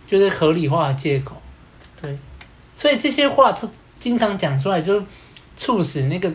[0.08, 1.36] 就是合理化的借口，
[2.02, 2.18] 对，
[2.78, 3.70] 所以这些话都
[4.00, 5.04] 经常讲出来，就
[5.58, 6.32] 促使那个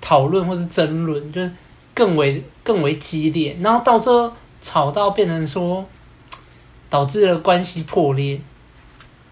[0.00, 1.52] 讨论或是争论就是
[1.92, 5.86] 更为更为激烈，然后到最后吵到变成说。
[6.90, 8.40] 导致了关系破裂，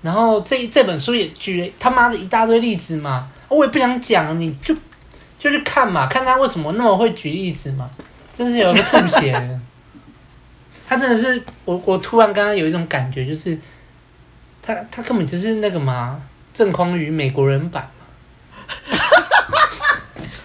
[0.01, 4.75] 然后这这本书也举了他妈的一大堆例子嘛，我也不想讲，你就
[5.39, 7.89] 就是看嘛，看他为什么那么会举例子嘛，
[8.35, 9.61] 真是有一个吐血的。
[10.89, 13.57] 他真的是，我我突然刚刚有一种感觉，就是
[14.61, 16.21] 他他根本就是那个嘛，
[16.55, 17.91] 郑匡宇美国人版。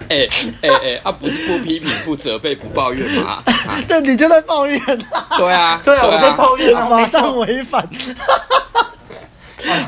[0.10, 0.26] 哎
[0.62, 3.44] 哎哎，啊不是不批评、不责备、不抱怨吗？
[3.46, 4.80] 啊、 对，你就在抱怨。
[5.38, 7.86] 对啊，对啊，我在抱怨，马上违反。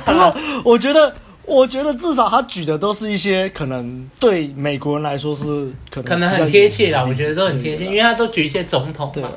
[0.06, 5.46] 不过，我觉得，我觉得至少他举的都是一些可能对美国人来说是
[5.90, 7.06] 可能可能很贴切啦。
[7.08, 9.14] 我觉得都很贴切，因为他都举一些总统嘛。
[9.14, 9.30] 对啊，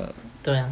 [0.43, 0.69] 对啊。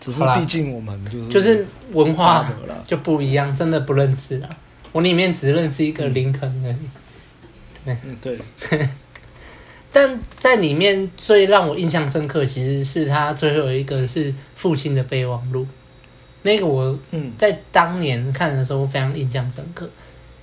[0.00, 2.44] 只是毕竟我们就是就是文化
[2.86, 4.48] 就不一样，真的不认识了。
[4.92, 7.96] 我里面只认识一个林肯而已。
[8.20, 8.88] 对，对。
[9.90, 15.66] 但在里面最让我印象深刻，其实是他最后一个是父亲的备忘录。
[16.42, 19.88] 那个我嗯，在当年看的时候非常印象深刻，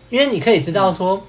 [0.09, 1.25] 因为你可以知道说，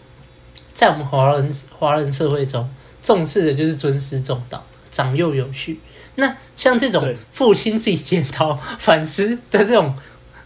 [0.75, 2.69] 在我们华人华人社会中，
[3.03, 5.81] 重视的就是尊师重道、长幼有序。
[6.17, 9.97] 那像这种父亲自己检讨反思的这种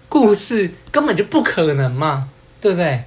[0.08, 2.30] 故事，根本就不可能嘛，
[2.64, 3.04] 对不对？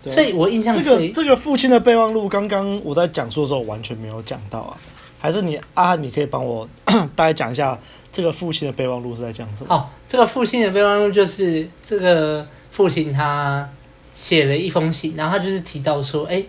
[0.00, 4.78] 对所以，我印象这个这个父亲的备忘录，刚刚我在讲述的时候完全没有讲到啊，
[5.18, 5.96] 还是你啊？
[5.96, 6.68] 你可以帮我
[7.16, 7.76] 大概讲一下
[8.12, 9.74] 这个父亲的备忘录是在讲什么？
[9.74, 13.68] 哦，这个父亲的备忘录就是这个父亲他
[14.12, 16.44] 写了一封信，然后他就是提到说，哎，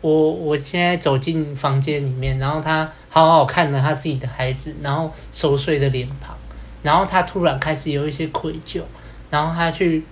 [0.00, 6.36] 我我现在走进房间里面，然后他好好看了他自己的孩子，然后熟睡的脸庞，
[6.82, 8.82] 然后他突然开始有一些愧疚，
[9.30, 10.04] 然后他去。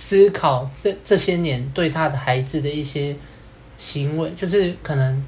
[0.00, 3.16] 思考这这些年对他的孩子的一些
[3.76, 5.24] 行为，就是可能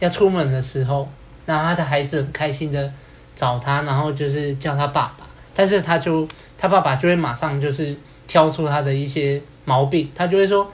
[0.00, 1.08] 要出门的时候，
[1.46, 2.92] 然后他的孩子很开心的
[3.36, 6.26] 找他，然后就是叫他爸爸，但是他就
[6.58, 10.68] 他爸爸就会马上就是挑出他的一些毛病，他就会说，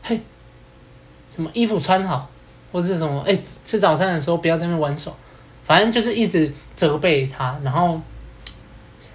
[0.00, 0.20] 嘿，
[1.28, 2.30] 什么衣服穿好，
[2.70, 5.12] 或者是什么，哎，吃早餐的时候不要在那玩手，
[5.64, 8.00] 反正就是一直责备他，然后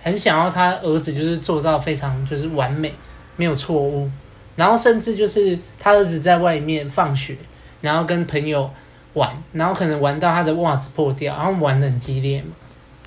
[0.04, 2.93] 很想要他儿子就是做到非常就是完美。
[3.39, 4.12] 没有错误，
[4.58, 7.38] 然后甚至就是他儿子在外面放学，
[7.80, 8.69] 然后跟朋友
[9.13, 12.49] 玩，然后可能玩到他的袜子破掉，然后玩得很激烈嘛，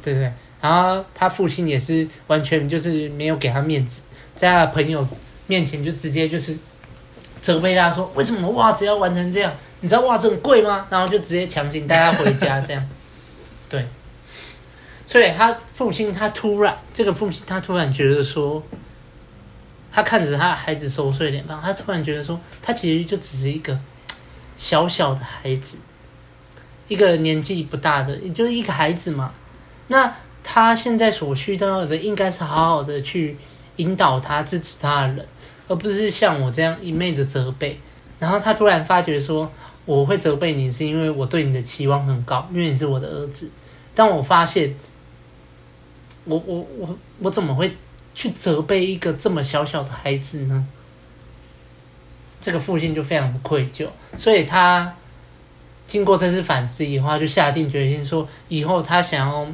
[0.03, 0.33] 对不对？
[0.62, 4.01] 然后他父亲也是完全就是没有给他面子，
[4.35, 5.07] 在他的朋友
[5.49, 6.57] 面前就直接就是
[7.42, 9.53] 责备他说：“为什么袜子要玩成这样？
[9.81, 12.88] 你知道袜子很贵吗？”然后就直接强行带他回家，这样。
[13.68, 13.85] 对。
[15.05, 18.62] 所以他父亲他突然，这个父亲他突然觉得说，
[19.92, 23.78] 他看着他的孩子熟睡脸庞，他突然觉得说，他其实就只是一个
[24.57, 25.76] 小小的孩子，
[26.88, 29.33] 一个年纪不大的，也就是一个孩子嘛。
[29.88, 33.37] 那他现在所需要的，应该是好好的去
[33.76, 35.28] 引导他、支持他的人。
[35.68, 37.81] 而不是像我这样一昧的责备，
[38.18, 39.50] 然后他突然发觉说，
[39.87, 43.48] 我会责备你是因为我对你的期望很高，因为你是我的儿子。
[43.94, 44.76] 当我发现，
[46.24, 47.74] 我我我我怎么会
[48.14, 50.66] 去责备一个这么小小的孩子呢？
[52.40, 54.94] 这个父亲就非常的愧疚，所以他
[55.87, 59.46] 经过这次反思以后，他就下定决心说，以后他想要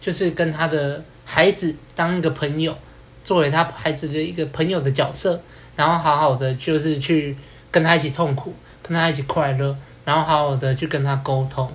[0.00, 2.76] 就是跟他的孩子当一个朋友。
[3.24, 5.40] 作为他孩子的一个朋友的角色，
[5.76, 7.36] 然后好好的就是去
[7.70, 11.70] 跟他一起痛苦，跟他一起快乐，然后好好的去跟他沟通，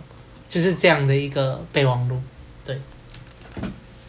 [0.49, 2.21] 就是这样的一个备忘录，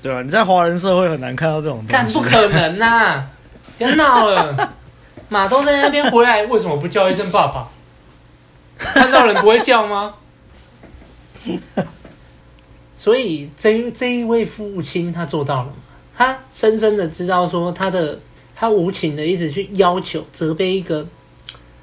[0.03, 3.31] 对，对啊，你在华人社会很难看到这种东西，但不可能呐、啊，
[3.79, 4.75] 别闹了，
[5.29, 7.69] 马都在那边回来，为什么不叫一声爸爸？
[8.79, 10.15] 看到人不会叫吗？
[12.97, 15.73] 所以这这一位父亲他做到了。
[16.15, 18.19] 他深深的知道，说他的
[18.57, 21.07] 他无情的一直去要求责备一个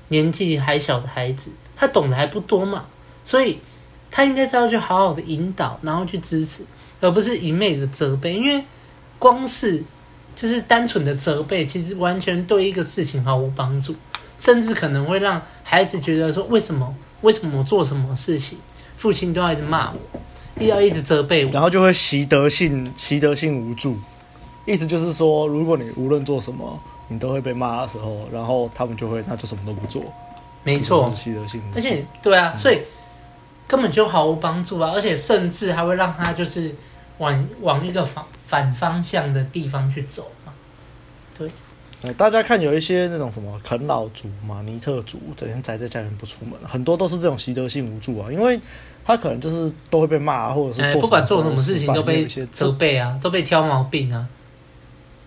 [0.09, 2.85] 年纪还小的孩子，他懂得还不多嘛，
[3.23, 3.59] 所以
[4.15, 6.63] 他应该是要去好好的引导，然后去支持，
[7.01, 8.33] 而不是一昧的责备。
[8.33, 8.63] 因为
[9.19, 9.83] 光是
[10.37, 13.93] 就是单纯的责备，其实完全对一个事情毫无帮助，
[14.37, 18.57] 甚至可能会让孩子觉得说，为什么为什么我做什么事情，
[18.95, 23.97] 父亲都要一直骂我，要一直责备我，然后就会习得性习得性无助。
[24.65, 30.01] 意思就是说，如果你无论做什么，你都会被骂的时候，然后他们就会那就什么都不做。
[30.63, 31.61] 没错，习得性。
[31.75, 32.79] 而且，对啊，所以
[33.67, 34.91] 根本就毫无帮助啊！
[34.93, 36.73] 而且甚至还会让他就是
[37.17, 40.53] 往往一个反反方向的地方去走嘛。
[41.37, 48.59] 对，大家看有一些那种什么啃老族、马尼特族，整天宅在家里面不出门，很多都是这种习得性无助啊，因为
[49.03, 54.27] 他可能就是都会被骂，或者是不管做什么事情都被责备啊，都被挑毛病啊。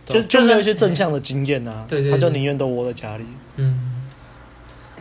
[0.06, 3.24] 就就是有一些正向的经验呐、啊，对，对对，他就宁愿都窝在家里。
[3.56, 4.06] 嗯，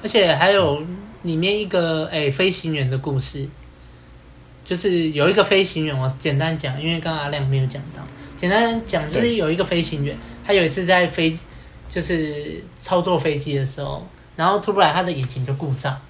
[0.04, 0.84] 而且还有
[1.24, 3.48] 里面一个诶、欸、飞行员的故事，
[4.64, 8.02] 就是有一个飞行员，我简单讲，因为刚刚阿亮没有讲到，
[8.36, 11.38] 简单讲就是有一个飞行员，他有一次在飞，
[11.90, 16.02] 就是操作飞机的时候，然后突然他的引擎就故障了，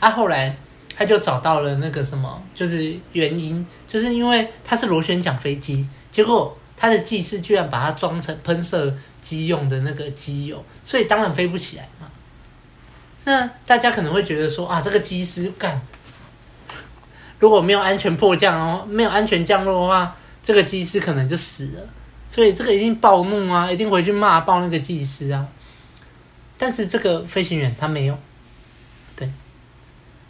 [0.00, 0.56] 啊，后来
[0.96, 6.56] 他就找到了那个什么，就是原因，就是因为他是螺旋桨飞机，结果。
[6.74, 12.01] 他的技师居然把它装成喷射机用的那个机油，所以当然飞不起来嘛。
[13.24, 15.80] 那大家可能会觉得说啊，这个机师干，
[17.38, 21.82] 如果没有安全迫降哦，没有安全降落的话，这个机师可能就死了。
[22.28, 25.46] 所以这个一定暴怒啊，一定回去骂爆那个技师啊。
[26.56, 28.18] 但是这个飞行员他没有，
[29.16, 29.30] 对，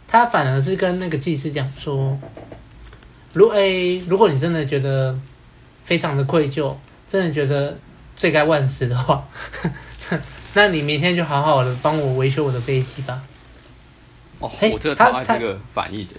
[0.07, 2.17] 他反而是跟那个技师讲说，
[3.33, 5.19] 如诶、欸，如果你真的觉得。
[5.85, 6.73] 非常的愧疚，
[7.05, 7.77] 真的觉得
[8.15, 9.27] 罪该万死的话，
[10.53, 13.21] 那你明天就好好的帮我维修我的飞机吧。
[14.39, 16.13] 哦，我这个超爱这个反应的。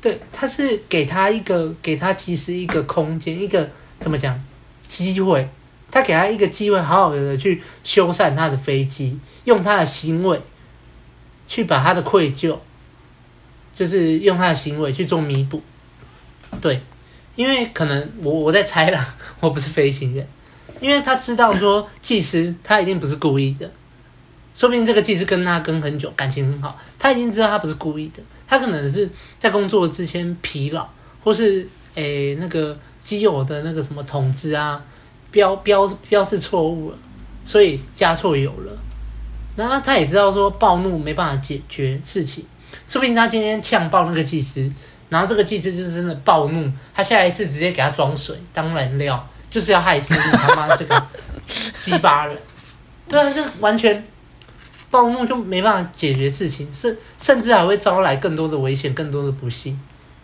[0.00, 3.70] 对，他是给他一个，给他其实一个空间，一个
[4.00, 4.42] 怎么讲
[4.86, 5.48] 机会？
[5.90, 10.40] 他给他一个机会，好好的去修缮他的飞机，用他的行为
[11.46, 12.58] 去把他的愧疚，
[13.74, 15.62] 就是用他的行为去做弥补。
[16.60, 16.80] 对。
[17.34, 20.28] 因为可能我我在猜了， 我不是飞行员，
[20.82, 23.70] 因为他知道说技师他一定不是故意的，
[24.52, 30.86] 说不定这个技师跟他跟很久，感情很好，他已经知道他不是故意的，他可能是在工作之前疲劳，
[31.22, 34.84] 或是诶那个机友的那个什么筒子啊
[35.30, 36.98] 标标标示错误了，
[37.44, 38.76] 所以加错油了，
[39.56, 42.44] 然后他也知道说暴怒没办法解决事情，
[42.88, 44.70] 说不定他今天呛爆那个技师。
[45.08, 51.06] 然后这个技师就是真的暴怒，他下一次直接给他装水当燃料，就是要害死你他妈这个
[51.74, 52.34] 鸡巴人。
[53.06, 54.02] 对啊，这完全
[54.90, 59.78] 暴怒就没办法解决事情，甚甚至还会招来更多的危险、更多的不幸。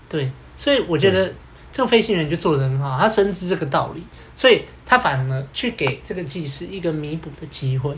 [0.08, 1.30] 对，所以我觉得
[1.70, 4.02] 这个飞行员就做得很好，他深知这个道理，
[4.34, 7.94] 所以他反而去给这个技师一个弥补的机会。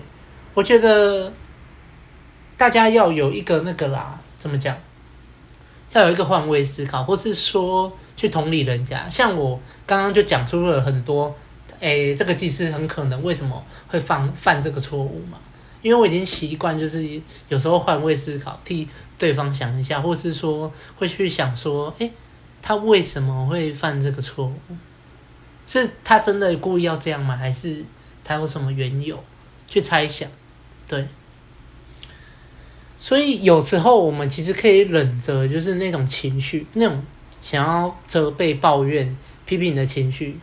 [0.54, 1.32] 我觉得
[2.56, 4.76] 大家要有一个那个啦，怎么讲？
[5.92, 9.08] 要有一个换位思考，或是说去同理人家。
[9.08, 11.34] 像我刚刚就讲出了很多，
[11.80, 15.38] 诶，这个技师很可能为什么会犯犯这个错误嘛？
[15.82, 18.88] 因为我已经习惯，就是有时候换位思考，替
[19.18, 22.12] 对方想一下，或是说会去想说，诶，
[22.60, 24.54] 他为什么会犯这个错误？
[25.66, 27.36] 是他真的故意要这样吗？
[27.36, 27.84] 还是
[28.22, 29.18] 他有什么缘由？
[29.66, 30.28] 去猜想，
[30.86, 31.08] 对。
[33.02, 37.02] 所以有时候我们其实可以忍着，就是那种情绪，那种
[37.40, 40.38] 想要责备、抱怨、批评的情绪，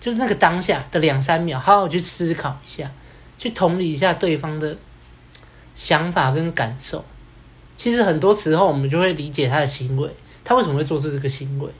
[0.00, 2.90] 就是那个当下的两三秒，好好去思考一下，
[3.38, 4.76] 去同理一下对方的
[5.76, 7.04] 想法跟感受。
[7.76, 10.10] 其实很多时候我们就会理解他的行为，
[10.42, 11.70] 他为什么会做出这个行为，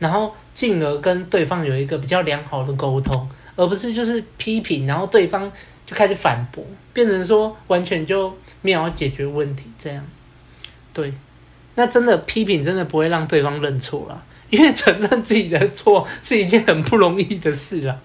[0.00, 5.48] 然后进而跟对方有一个比较良好的沟通，而不是就是批评，然后对方
[5.86, 8.36] 就开始反驳，变成说完全就。
[8.62, 10.02] 没有解决问题，这样，
[10.94, 11.12] 对，
[11.74, 18.00] 那真的批评真的不会让对方认错啦，因为承认自己的错 是一件很不容易的事啦。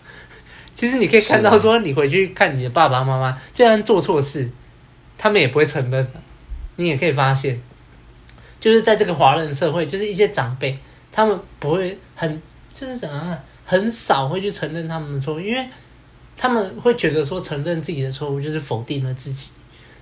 [0.73, 4.47] 其实你可以看到，说你回去看你的爸爸妈妈，就算做错事，
[5.17, 6.07] 他们也不会承认。
[6.75, 7.59] 你也可以发现，
[8.59, 10.77] 就是在这个华人社会，就是一些长辈，
[11.11, 12.41] 他们不会很，
[12.71, 15.67] 就是怎样啊，很少会去承认他们的错误，因为
[16.37, 19.49] 他们会觉得说承认自己的错误就是否定了自己。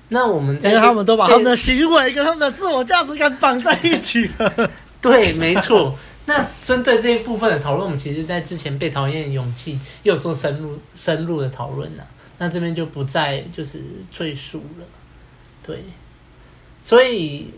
[0.09, 4.71] 那我们在因为他们都把他们的行为跟他们的自我价值感绑在一起了。
[5.01, 5.97] 对，没错。
[6.25, 12.03] 那针对这一部分的讨论，我们其实在之前被讨厌的勇气又做深入深入的讨论了。
[12.37, 14.85] 那这边就不再就是赘述了。
[15.65, 15.83] 对，
[16.81, 17.53] 所以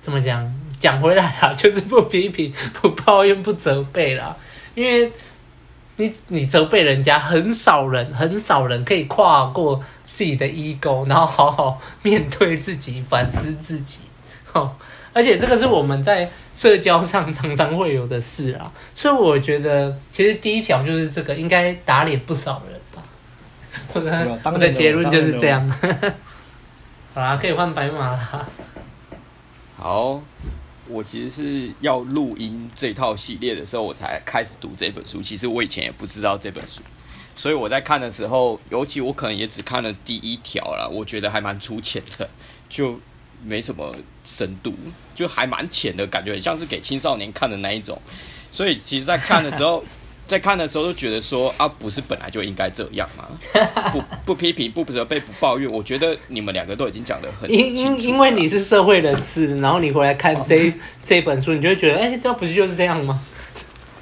[0.00, 0.52] 怎么讲？
[0.76, 4.36] 讲回来啊，就是不批评、不抱怨、不责备啦。
[4.74, 5.10] 因为
[5.96, 9.82] 你你责备人家，很少人很少人可以跨过。
[10.14, 13.98] 自己的 ego，然后好好面对自己，反思自己，
[14.52, 14.74] 哦，
[15.12, 23.02] 而且这个是我们在社交上常常会有的事啊，所以我觉得其实第一条就是这个，应该打脸不少人吧。
[23.92, 25.68] 我的我的结论就是这样。
[27.12, 28.48] 好啦，可以换白马啦。
[29.76, 30.20] 好，
[30.88, 35.20] 我其实是要录音这套系列的时候，我才开始读这本书。
[35.20, 36.80] 其实我以前也不知道这本书。
[37.36, 42.28] 所以我在看的时候，尤其我可能也只看了第一条啦，我觉得还蛮粗浅的，
[42.68, 42.98] 就
[43.44, 44.72] 没什么深度，
[45.14, 48.00] 就还蛮浅的感觉，很像是给青少年看的那一种。
[48.52, 49.84] 所以其实，在看的时候，
[50.26, 53.28] 在看的时候都觉得说啊，不是本来就应该这样吗？
[53.92, 55.70] 不不批评，不责备，不抱怨。
[55.70, 58.02] 我觉得你们两个都已经讲得很清楚。
[58.02, 60.72] 因因为你是社会人士，然后你回来看这
[61.02, 63.20] 这本书，你就会觉得，哎、欸，这不是就是这样吗？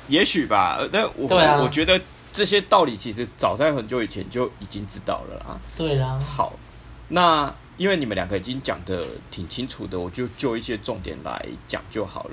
[0.08, 0.78] 也许吧。
[0.92, 1.98] 那我、啊、我觉得。
[2.32, 5.60] 这些道理其实早在很久以前就已经知道了啦。
[5.76, 6.18] 对啦。
[6.18, 6.54] 好，
[7.08, 12.30] 那因为你们两个已经讲的挺清楚的，我就就一些重点来讲就好了。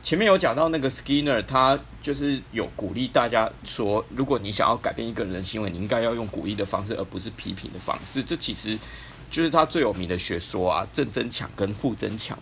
[0.00, 8.22] 前面有讲到那个 Skinner，他就是有鼓励大家说，如果你想要改变一个人的行为，你应该要用鼓励的方式，而不是批评的方式。
[8.22, 8.78] 这其实
[9.30, 12.38] 就是他最有名的学说啊，正增强跟负增强。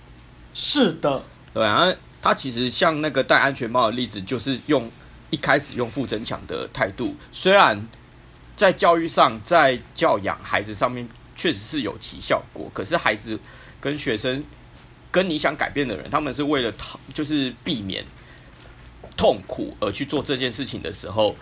[0.53, 1.23] 是的，
[1.55, 1.91] 对啊，
[2.21, 4.91] 他其实像那个戴安全帽的例子，就是用。
[5.31, 7.81] 一开始用负增强的态度，虽然
[8.57, 13.39] 在教育上，在教养孩子上面确实是有其效果，可是孩子
[13.81, 14.45] 跟学生
[15.11, 18.05] 跟你想改变的人，他们是为了逃，就是避免
[19.17, 21.35] 痛苦而去做这件事情的时候，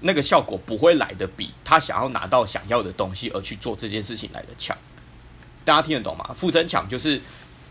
[0.00, 4.76] 那个效果不会来得比他想要拿到想要的东西而去做这件事情来的强。
[5.64, 6.34] 大家听得懂吗？
[6.36, 7.20] 负增强就是，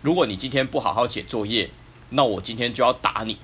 [0.02, 1.70] 如果你今天不好好写作业，
[2.10, 3.38] 那我今天就要打你。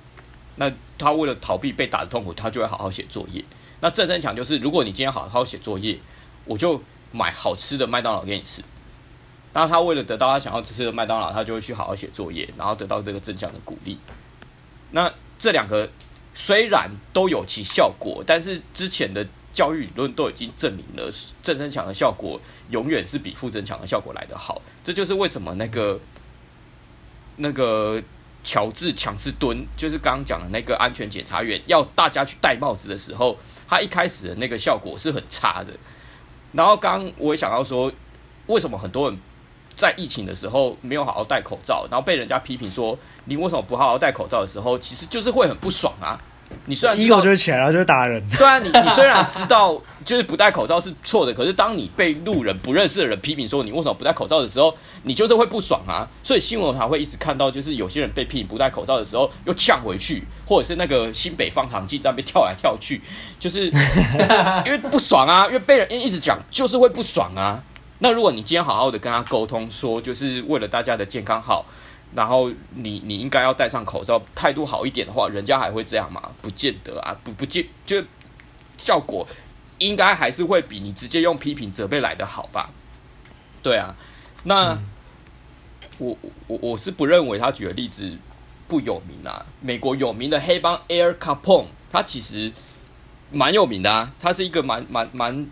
[0.56, 3.42] 那他为了逃避被打的痛苦，他就会好好写作业。
[3.80, 5.98] 那正增强就是，如果你今天好好写作业，
[6.44, 6.80] 我就
[7.10, 8.62] 买好吃的麦当劳给你吃。
[9.54, 13.98] 那他为了得到他想要吃的麦当劳，他就会去好好写作业，然后得到这个正向的鼓励。
[14.90, 15.88] 那这两个
[16.34, 21.10] 虽然都有其效果，但是之前的教育理论都已经证明了，
[21.42, 22.40] 正增强的效果
[22.70, 24.60] 永远是比负增强的效果来得好。
[24.84, 25.98] 这就是为什么那个
[27.36, 28.02] 那个。
[28.44, 33.38] 乔治·强斯敦就是刚刚讲的那个安全检查员，要大家去戴帽子的时候，
[33.68, 35.72] 他一开始的那个效果是很差的。
[36.52, 37.90] 然后刚刚我也想到说，
[38.46, 39.18] 为什么很多人
[39.74, 46.18] 在疫情的时候没有好好戴口罩，然后被人家批评说你为什么不好好戴口罩的时候，其实就是会很不爽啊。
[46.66, 48.22] 你虽然一 ego 就会起来了，就会打人。
[48.38, 54.74] 对啊，你你虽然知道 就是不戴口罩是错的，可是当你被路人不认识的人批评说你为什么不戴口罩的时候，
[55.04, 56.08] 你就是会不爽啊。
[56.22, 63.00] 所以新闻还会一直看到，就是有些人被批评不戴口罩的时候又呛回去，或者是那个新北方糖记站被跳来跳去，
[63.38, 63.66] 就是
[64.66, 67.62] 因为不爽啊，因为被人一直讲，就是会不爽啊。
[68.00, 71.64] 那如果你今天好好的跟他沟通，说就是为了大家的健康好。
[72.14, 76.30] 然后你你应该要戴上口罩，态度好一点的话，人家还会这样吗？
[76.40, 78.02] 不见得啊，不不见就
[78.76, 79.26] 效果
[79.78, 82.70] 应该还是会比你直接用批评责备来的好吧？
[83.62, 83.94] 对啊，
[84.44, 84.88] 那、嗯、
[85.98, 88.16] 我我我是不认为他举的例子
[88.68, 89.46] 不有名啊。
[89.60, 92.52] 美国有名的黑帮 Al Capone，他其实
[93.30, 95.46] 蛮有名的啊，他是一个蛮蛮蛮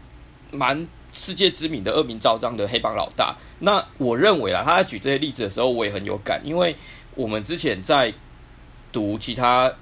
[0.50, 3.36] 蛮世界知名的恶名昭彰的黑帮老大。
[3.60, 6.76] 那我认为啊，他在举这些例子的时候，我也很有感，因为
[7.14, 8.12] 我们之前在
[8.92, 9.72] 读其他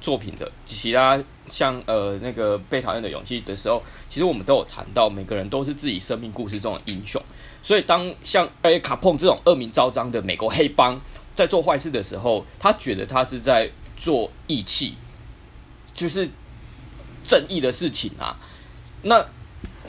[0.00, 7.22] 作品的其他像呃那个被讨厌的勇气的时候，其实我们都有谈到，每个人都是自己生命故事中的英雄。
[7.62, 11.00] 所以，当像哎卡碰这种恶名昭彰的美国黑帮
[11.34, 14.94] 在做坏事的时候，他觉得他是在做义气，
[15.94, 16.28] 就是
[17.24, 18.36] 正义的事情啊。
[19.00, 19.26] 那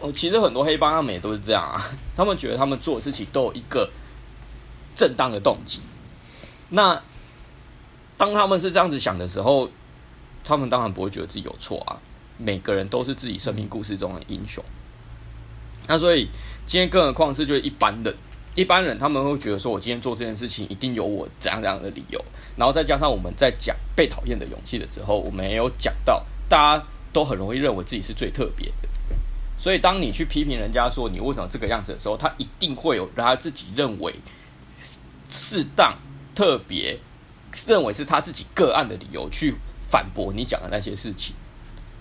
[0.02, 1.82] 哦，其实很多黑帮他们也都是这样啊，
[2.16, 3.89] 他们觉得他们做的事情都有一个
[4.96, 5.80] 正当的动机。
[6.70, 7.02] 那
[8.18, 9.70] 当他们是这样子想的时候，
[10.43, 11.98] 他们当然不会觉得自己有错啊。
[12.38, 14.64] 每个人都是自己生命故事中的英雄。
[15.88, 16.28] 那所以。
[16.68, 18.16] 今天，更何况是就是一般人，
[18.56, 22.20] 一般人他们会觉得说，我今天做这件事情一定有我怎样怎样的理由。
[22.58, 26.84] 然后再加上我们在讲被讨厌的勇气的时候，我们也有讲到，大家
[27.14, 28.89] 都很容易认为自己是最特别的。
[29.58, 34.14] 所以，当你去批评人家说你为什么这个样子的时候，他一定会有他自己认为
[35.30, 35.97] 适当、
[36.34, 36.99] 特别，
[37.68, 39.56] 认为是他自己个案的理由去
[39.89, 41.36] 反驳你讲的那些事情。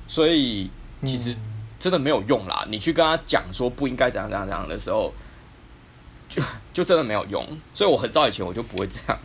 [0.09, 0.71] 所以，
[1.05, 1.33] 其实。
[1.33, 2.65] 嗯真的没有用啦！
[2.71, 5.13] 你去跟他讲说不应该怎样怎样怎样的时候，
[6.31, 6.43] 就
[6.73, 7.47] 就真的没有用。
[7.75, 9.19] 所以我很早以前我就不会这样。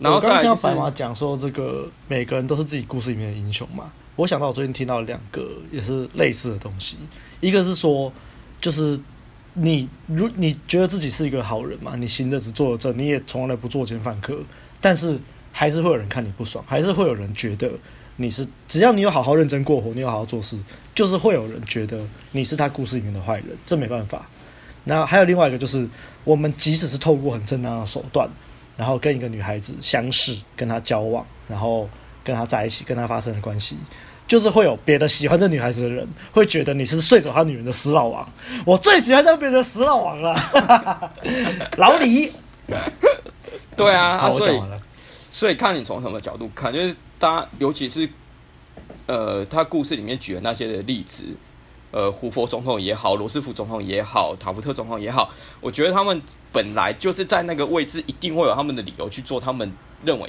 [0.00, 3.92] 然后再来就是白马讲说，这个每个人都是自己故事里面的英雄嘛。
[4.16, 6.96] 我想到我最近听到两个也是类似的东西，
[7.40, 8.12] 一个是说，
[8.60, 8.98] 就是
[9.54, 14.38] 你如你觉得自己是一个好人嘛，你行得直坐得正，你也从来不作奸犯科，
[14.80, 15.18] 但是
[15.52, 17.70] 还是会有人看你不爽，还是会有人觉得。
[18.16, 20.56] 你是只要你有好好认真过活，你有好好做事，
[20.94, 22.00] 就是会有人觉得
[22.30, 24.24] 你是他故事里面的坏人，这没办法。
[24.84, 25.88] 那还有另外一个就是，
[26.22, 28.30] 我们即使是透过很正当的手段，
[28.76, 31.88] 然后跟一个女孩子相识，跟她交往，然后
[32.24, 33.76] 跟他在一起，跟他发生了关系，
[34.26, 38.28] 就是会有别的喜欢这女孩子的人会觉得你是睡走他女人的死老王。
[38.64, 40.34] 我最喜欢当别人的死老王了，
[41.78, 42.32] 老李。
[43.76, 44.80] 对啊，好，我讲完了。
[45.30, 46.96] 所以看你从什么角度看，就是。
[47.16, 48.06] 大家尤其是，
[49.06, 51.24] 呃，他故事里面举的那些的例子，
[51.90, 56.20] 呃，胡佛总统也好，罗斯福总统也好，塔夫特总统也好，我觉得他们
[56.52, 59.72] 本来就是在那个位置，一定会有他们的理由去做他们
[60.04, 60.28] 认为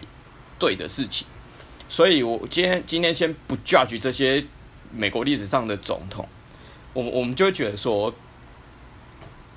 [0.57, 1.27] 对的事情。
[1.89, 4.45] 所以，我今天今天先不 judge 这些
[4.91, 6.27] 美国历史上的总统，
[6.93, 8.13] 我我们就觉得说。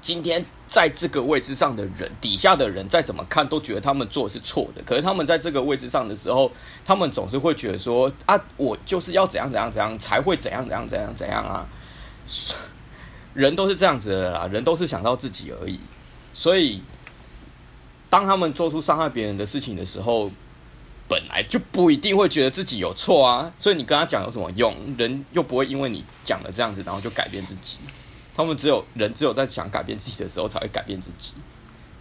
[0.00, 4.80] 今天在这个位置上的人，底下的人再怎么看都觉得他们做的是错的。
[4.84, 6.50] 可是他们在这个位置上的时候，
[6.84, 11.68] 他们总是会觉得说：“啊，我就是要怎样怎样怎样才会怎样怎样怎样怎样啊！”
[13.34, 15.80] 人都是这样子的啦，人都是想到自己而已。
[16.32, 16.80] 所以，
[18.08, 20.30] 当他们做出伤害别人的事情的时候，
[21.08, 23.52] 本来就不一定会觉得自己有错啊。
[23.58, 24.76] 所以你跟他讲有什么用？
[24.96, 27.78] 人又不会因为你讲了这样子，然后就改变自己。
[28.36, 31.34] 他们只有人只有在想改变自己的时候才会改变自己。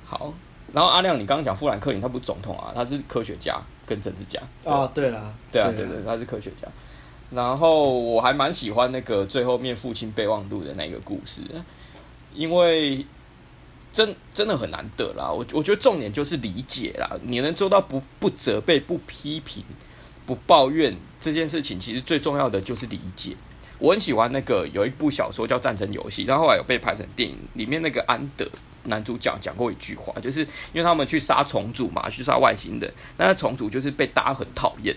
[0.06, 0.32] 好，
[0.72, 4.40] 然后阿亮，你刚刚讲富兰克林，他不是总统啊，他是科学家跟政治家。
[4.64, 6.68] 哦，对啦，对啊，对对，他是科学家。
[7.32, 11.42] 然后我还蛮喜欢那个最后面父亲备忘录的那个故事，
[12.34, 13.06] 因为
[13.92, 15.32] 真真的很难得啦。
[15.32, 19.64] 我我觉得重点就是理解啦，你能做到不不责备、不批评、
[20.26, 23.36] 不抱怨这件事情，其实最重要的就是理解。
[23.80, 27.38] 我很喜欢那个有一部小说叫《战争游戏》，然后后来有被拍成电影。
[27.54, 28.48] 里面那个安德
[28.88, 30.42] 男主角讲过一句话，就是
[30.74, 34.96] 因为他们去杀虫族嘛，去杀外星人，那虫族就是被大家很讨厌。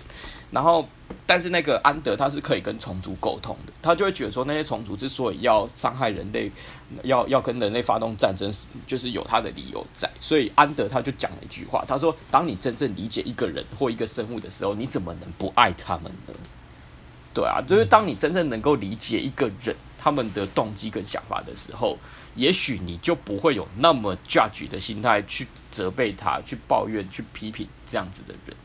[0.51, 0.85] 然后，
[1.27, 6.51] 但是那个安德他是可以跟虫族沟通的，他就会觉得说那些虫族之所以要伤害人类，
[7.05, 8.53] 要要跟人类发动战争，
[8.85, 10.11] 就是有他的理由在。
[10.21, 16.35] 所以安德他就讲了一句话，他说：“当你真正理解一个人或一个生物的时候，你怎么能不爱他们呢？”
[17.33, 21.97] 对啊，就是当你真正能够理解一个人他们的动机跟想法的时候，
[22.35, 28.57] 也许你就不会有那么 judge 的心态去责备他、去抱怨、去批评这样子的人。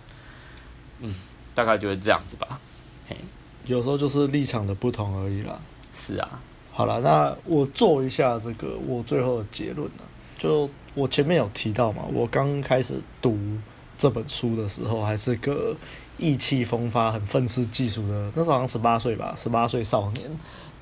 [1.00, 1.16] 嗯，
[1.54, 2.60] 大概就是这样子吧。
[3.08, 3.18] 嘿，
[3.66, 5.60] 有时候就是立场的不同而已啦。
[5.94, 6.40] 是啊，
[6.72, 10.04] 好了，那我做一下这个我最后的结论呢。
[10.38, 13.38] 就我前面有提到嘛，我刚开始读
[13.98, 15.76] 这本书的时候，还是个。
[16.18, 20.32] 意气风发、很愤世嫉俗的，那时候好像十八岁吧，十八岁少年。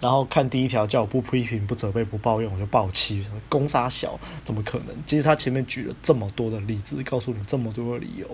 [0.03, 4.87] 然后看第一条叫我不批评、不责备、不抱怨，我就暴气，攻杀小怎么可能？
[5.05, 8.27] 其实他前面举了这么多的例子，告诉你这么多的理由。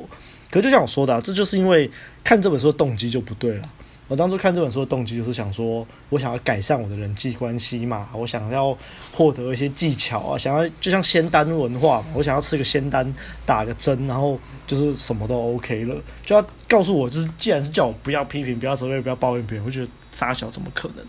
[0.50, 1.88] 可就像我说的，这就是因为
[2.24, 3.72] 看这本书的动机就不对了。
[4.08, 8.76] 我当初看这本书的动机就是想说，我想要改善我的人际关系嘛，我想要
[9.14, 13.14] 获得一些技巧啊，想要就像仙丹文化嘛，我想要吃个仙丹，
[13.46, 15.96] 打个针，然后就是什么都 OK 了，
[16.26, 21.06] 就要告诉我，就是既然是叫我不要批评、不要责备、不要抱怨别人，我觉得傻小怎么可能？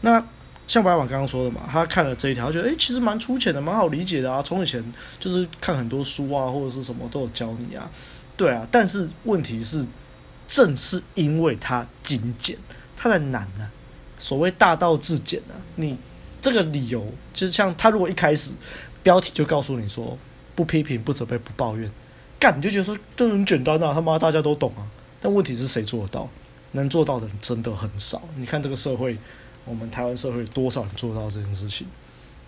[0.00, 0.24] 那
[0.66, 4.42] 像白马刚刚说的嘛，他看了这一条，觉得诶、其实蛮粗浅的，蛮好理解的啊。
[4.42, 4.82] 从以前
[5.18, 7.90] 就是看很多书啊，或者是什么都有教你啊，
[8.36, 8.66] 对啊。
[8.70, 9.86] 但是问题是。
[10.50, 12.56] 正是因为它精简，
[12.96, 13.70] 它的难呢、
[14.18, 15.94] 所谓大道至简呢、啊，你
[16.40, 18.52] 这个理由就是像他如果一开始
[19.02, 20.16] 标题就告诉你说
[20.54, 21.90] 不批评、不责备、不抱怨，
[22.40, 24.80] 干你就觉得说这很简单啊，他妈大家都懂啊。
[25.20, 26.26] 但问题是谁做得到？
[26.72, 28.22] 能做到的人真的很少。
[28.36, 29.18] 你看这个社会，
[29.68, 31.86] 我们台湾社会多少人做到这件事情？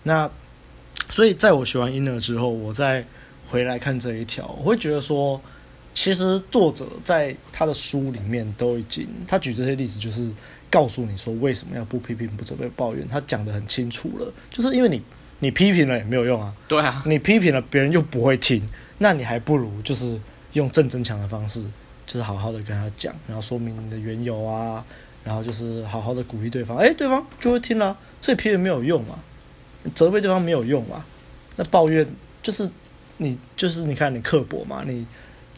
[0.03, 0.29] 那
[1.09, 3.05] 所以在我学完 Inner 之后，我再
[3.49, 5.39] 回来看这一条，我会觉得说。
[5.93, 10.25] 其实作者在他的书里面都已经，他举这些例子就是
[10.69, 14.33] 告诉你说为什么要不批评、不责备、抱怨，他讲的很清楚了。
[14.49, 15.01] 就是因为你
[15.39, 18.65] 你批评了也没有用啊，对啊，你批评了别人又不会听，
[18.99, 20.17] 那你还不如就是
[20.53, 21.61] 用正增强的方式，
[22.07, 24.85] 就是好好的跟他讲，然后说明你的缘由啊，
[25.23, 27.97] 然后就是好好的鼓励对方，哎，对方就会听了。
[28.21, 29.19] 所以批评没有用嘛，
[29.95, 31.05] 责备对方没有用嘛，
[31.55, 32.07] 那抱怨
[32.43, 32.69] 就是
[33.17, 35.05] 你就是你看你刻薄嘛，你。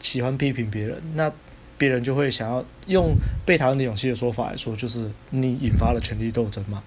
[0.02, 1.32] 喜欢批评别人，那
[1.78, 3.14] 别人就会想要用
[3.46, 6.82] 被讨厌的勇气的说法来说，就是你引发了权力斗争嘛，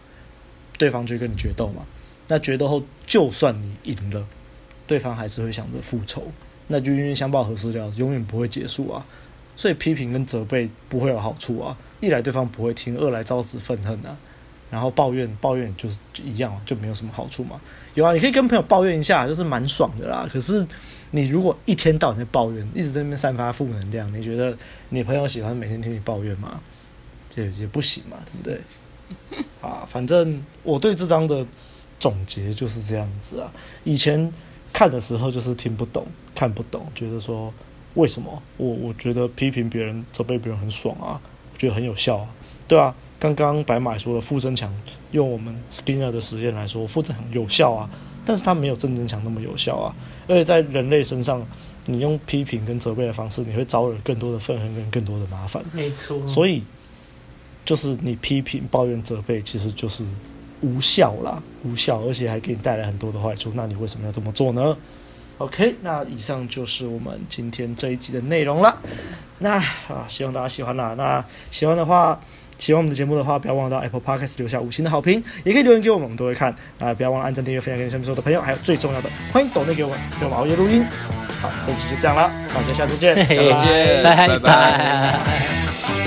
[0.78, 1.84] 对方就跟你决斗嘛。
[2.28, 4.24] 那决斗后，就算你赢了，
[4.86, 6.32] 对方还是会想着复仇，
[6.68, 9.04] 那就冤冤相报何时了，永远不会结束啊。
[9.58, 14.16] 所以批评跟责备不会有好处啊，一来对方不会听，二来招致愤恨啊。
[14.70, 17.60] 然后抱怨抱怨就是一样，就没有什么好处嘛。
[17.94, 20.30] 有啊，你可以跟朋友抱怨一下，就是蛮爽的啦。
[20.32, 20.68] 可是
[21.12, 24.58] 你如果一天到晚在抱怨，一直在那边散发负能量，你觉得
[24.90, 26.60] 你朋友喜欢每天听你抱怨吗？
[27.30, 29.46] 这也不行嘛，对不对？
[29.62, 31.46] 啊，反正我对这张的
[31.98, 33.50] 总结就是这样子啊。
[33.86, 34.30] 以前
[34.74, 36.06] 看的时候就是听不懂、
[36.36, 37.54] 看不懂，觉得说
[37.96, 41.20] 为什么我我觉得批评别人、责备别人很爽啊，
[41.54, 42.28] 我觉得很有效啊，
[42.68, 42.94] 对啊。
[43.20, 44.72] 刚刚白马说了，负增强
[45.10, 47.90] 用我们 Spinner 的实验来说，负增强有效啊，
[48.24, 49.96] 但是它没有正增强那么有效啊。
[50.28, 51.44] 而且在人类身上，
[51.88, 55.64] 你用批评跟责备的方式，你会招惹更多的愤恨跟更多的麻烦。
[55.74, 56.28] 没错。
[56.28, 56.62] 所以，
[57.66, 60.04] 就是你批评、抱怨、责备，其实就是
[60.62, 63.52] 无效啦，无效，而且还给你带来很多的坏处。
[63.56, 64.78] 那你为什么要这么做呢
[65.38, 68.78] ？OK，那以上就是我们今天这一集的内容了。
[69.40, 70.94] 那啊，希望大家喜欢啦。
[70.98, 72.20] 那喜欢的话。
[72.60, 76.52] 喜欢我们的节目的话，不要忘了到 Apple Podcast 留下五星的好评，也可以留言给我们，我们都会看。
[76.80, 80.84] 啊，不要忘了按赞、订阅、分享给你身边所有的朋友，还有最重要的，欢迎抖内给我们，给我们熬夜录音。
[81.40, 86.07] 好，这期就这样了，大家下次见， 再见，拜拜。